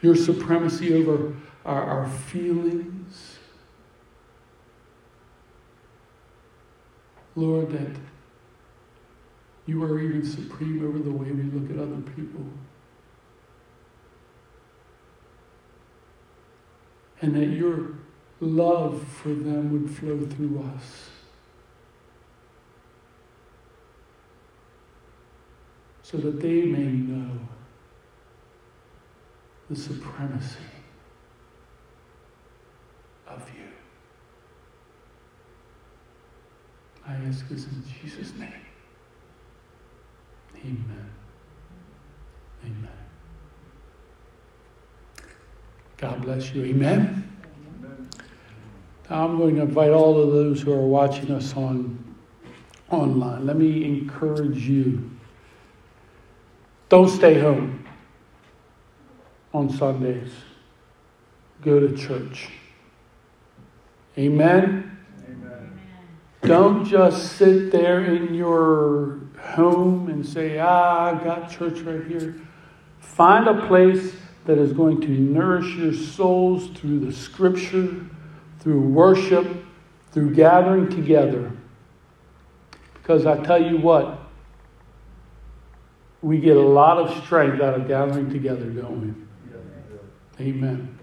your 0.02 0.16
supremacy 0.16 0.94
over 0.94 1.36
our, 1.64 1.84
our 1.84 2.10
feelings. 2.10 3.38
Lord, 7.36 7.72
that 7.72 7.96
you 9.66 9.84
are 9.84 10.00
even 10.00 10.26
supreme 10.26 10.86
over 10.86 11.00
the 11.00 11.12
way 11.12 11.32
we 11.32 11.44
look 11.44 11.70
at 11.70 11.78
other 11.78 12.02
people. 12.16 12.46
And 17.22 17.36
that 17.36 17.56
your 17.56 17.92
love 18.42 19.06
for 19.22 19.30
them 19.30 19.72
would 19.72 19.96
flow 19.96 20.20
through 20.26 20.68
us. 20.76 21.11
So 26.12 26.18
that 26.18 26.42
they 26.42 26.64
may 26.64 26.84
know 26.84 27.40
the 29.70 29.76
supremacy 29.78 30.58
of 33.28 33.50
you. 33.58 33.64
I 37.08 37.14
ask 37.14 37.48
this 37.48 37.66
in 37.66 37.84
Jesus' 38.02 38.34
name. 38.36 38.52
Amen. 40.58 41.10
Amen. 42.66 42.90
God 45.96 46.22
bless 46.24 46.54
you. 46.54 46.66
Amen. 46.66 47.32
I'm 49.10 49.38
going 49.38 49.56
to 49.56 49.62
invite 49.62 49.92
all 49.92 50.22
of 50.22 50.32
those 50.32 50.62
who 50.62 50.74
are 50.74 50.86
watching 50.86 51.32
us 51.32 51.56
on 51.56 52.04
online. 52.90 53.46
Let 53.46 53.56
me 53.56 53.86
encourage 53.86 54.68
you. 54.68 55.11
Don't 56.92 57.08
stay 57.08 57.40
home 57.40 57.86
on 59.54 59.70
Sundays. 59.70 60.34
Go 61.62 61.80
to 61.80 61.96
church. 61.96 62.50
Amen? 64.18 64.98
Amen. 65.26 65.80
Don't 66.42 66.84
just 66.84 67.38
sit 67.38 67.72
there 67.72 68.04
in 68.04 68.34
your 68.34 69.22
home 69.40 70.10
and 70.10 70.26
say, 70.26 70.60
ah, 70.60 71.12
I 71.12 71.24
got 71.24 71.50
church 71.50 71.80
right 71.80 72.06
here. 72.06 72.42
Find 73.00 73.48
a 73.48 73.66
place 73.68 74.14
that 74.44 74.58
is 74.58 74.74
going 74.74 75.00
to 75.00 75.08
nourish 75.08 75.78
your 75.78 75.94
souls 75.94 76.78
through 76.78 77.00
the 77.06 77.14
scripture, 77.14 78.06
through 78.60 78.82
worship, 78.82 79.48
through 80.12 80.36
gathering 80.36 80.90
together. 80.90 81.54
Because 82.96 83.26
I 83.26 83.42
tell 83.46 83.64
you 83.64 83.78
what, 83.78 84.21
we 86.22 86.40
get 86.40 86.58
a 86.58 86.62
lot 86.62 86.98
of 86.98 87.24
strength 87.24 87.62
out 87.62 87.74
of 87.74 87.88
gathering 87.88 88.30
together, 88.30 88.66
don't 88.66 89.02
we? 90.40 90.46
Amen. 90.46 91.00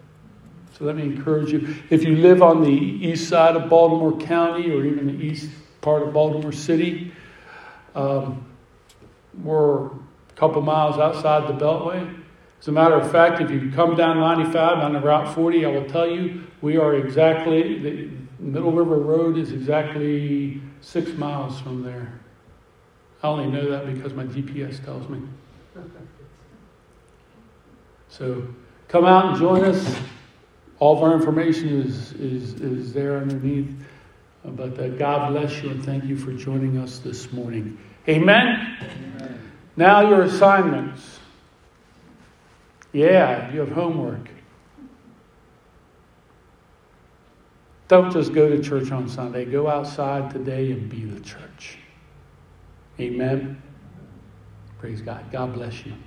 So 0.79 0.85
let 0.85 0.97
me 0.97 1.03
encourage 1.03 1.53
you. 1.53 1.75
If 1.91 2.05
you 2.05 2.17
live 2.17 2.43
on 2.43 2.63
the 2.63 2.71
east 2.71 3.29
side 3.29 3.57
of 3.57 3.69
Baltimore 3.69 4.17
County 4.19 4.71
or 4.71 4.85
even 4.85 5.07
the 5.07 5.25
east 5.25 5.51
part 5.81 6.03
of 6.03 6.13
Baltimore 6.13 6.53
City, 6.53 7.13
um, 7.95 8.45
we're 9.43 9.87
a 9.87 9.91
couple 10.37 10.63
miles 10.63 10.99
outside 10.99 11.49
the 11.49 11.65
Beltway. 11.65 12.17
As 12.61 12.69
a 12.69 12.73
matter 12.73 12.95
of 12.95 13.11
fact, 13.11 13.41
if 13.41 13.51
you 13.51 13.71
come 13.73 13.97
down 13.97 14.19
95 14.19 14.79
on 14.79 14.93
the 14.93 15.01
Route 15.01 15.35
40, 15.35 15.65
I 15.65 15.69
will 15.69 15.89
tell 15.89 16.09
you 16.09 16.45
we 16.61 16.77
are 16.77 16.95
exactly, 16.95 17.79
the 17.79 18.11
Middle 18.39 18.73
River 18.73 18.97
Road 18.97 19.37
is 19.37 19.53
exactly 19.53 20.61
six 20.81 21.11
miles 21.13 21.61
from 21.61 21.83
there. 21.83 22.21
I 23.23 23.27
only 23.27 23.47
know 23.47 23.71
that 23.71 23.93
because 23.93 24.15
my 24.15 24.25
GPS 24.25 24.85
tells 24.85 25.09
me. 25.09 25.21
So 28.09 28.47
come 28.89 29.05
out 29.05 29.27
and 29.27 29.39
join 29.39 29.65
us. 29.65 29.97
All 30.79 30.97
of 30.97 31.03
our 31.03 31.15
information 31.15 31.69
is, 31.69 32.13
is, 32.13 32.55
is 32.61 32.93
there 32.93 33.19
underneath. 33.19 33.75
But 34.45 34.79
uh, 34.79 34.89
God 34.89 35.33
bless 35.33 35.63
you 35.63 35.71
and 35.71 35.85
thank 35.85 36.05
you 36.05 36.17
for 36.17 36.33
joining 36.33 36.79
us 36.79 36.99
this 37.01 37.33
morning. 37.33 37.79
Amen? 38.09 38.77
Amen. 38.81 39.41
Now, 39.77 40.09
your 40.09 40.23
assignments. 40.23 41.19
Yeah, 42.93 43.53
you 43.53 43.61
have 43.61 43.71
homework. 43.71 44.31
Don't 47.89 48.13
just 48.13 48.33
go 48.33 48.49
to 48.49 48.63
church 48.63 48.93
on 48.93 49.09
Sunday. 49.09 49.45
Go 49.45 49.69
outside 49.69 50.31
today 50.31 50.73
and 50.73 50.89
be 50.89 51.05
the 51.05 51.21
church. 51.21 51.79
Amen. 53.01 53.63
Praise 54.79 55.03
God. 55.03 55.25
God 55.31 55.55
bless 55.55 55.87
you. 55.87 55.93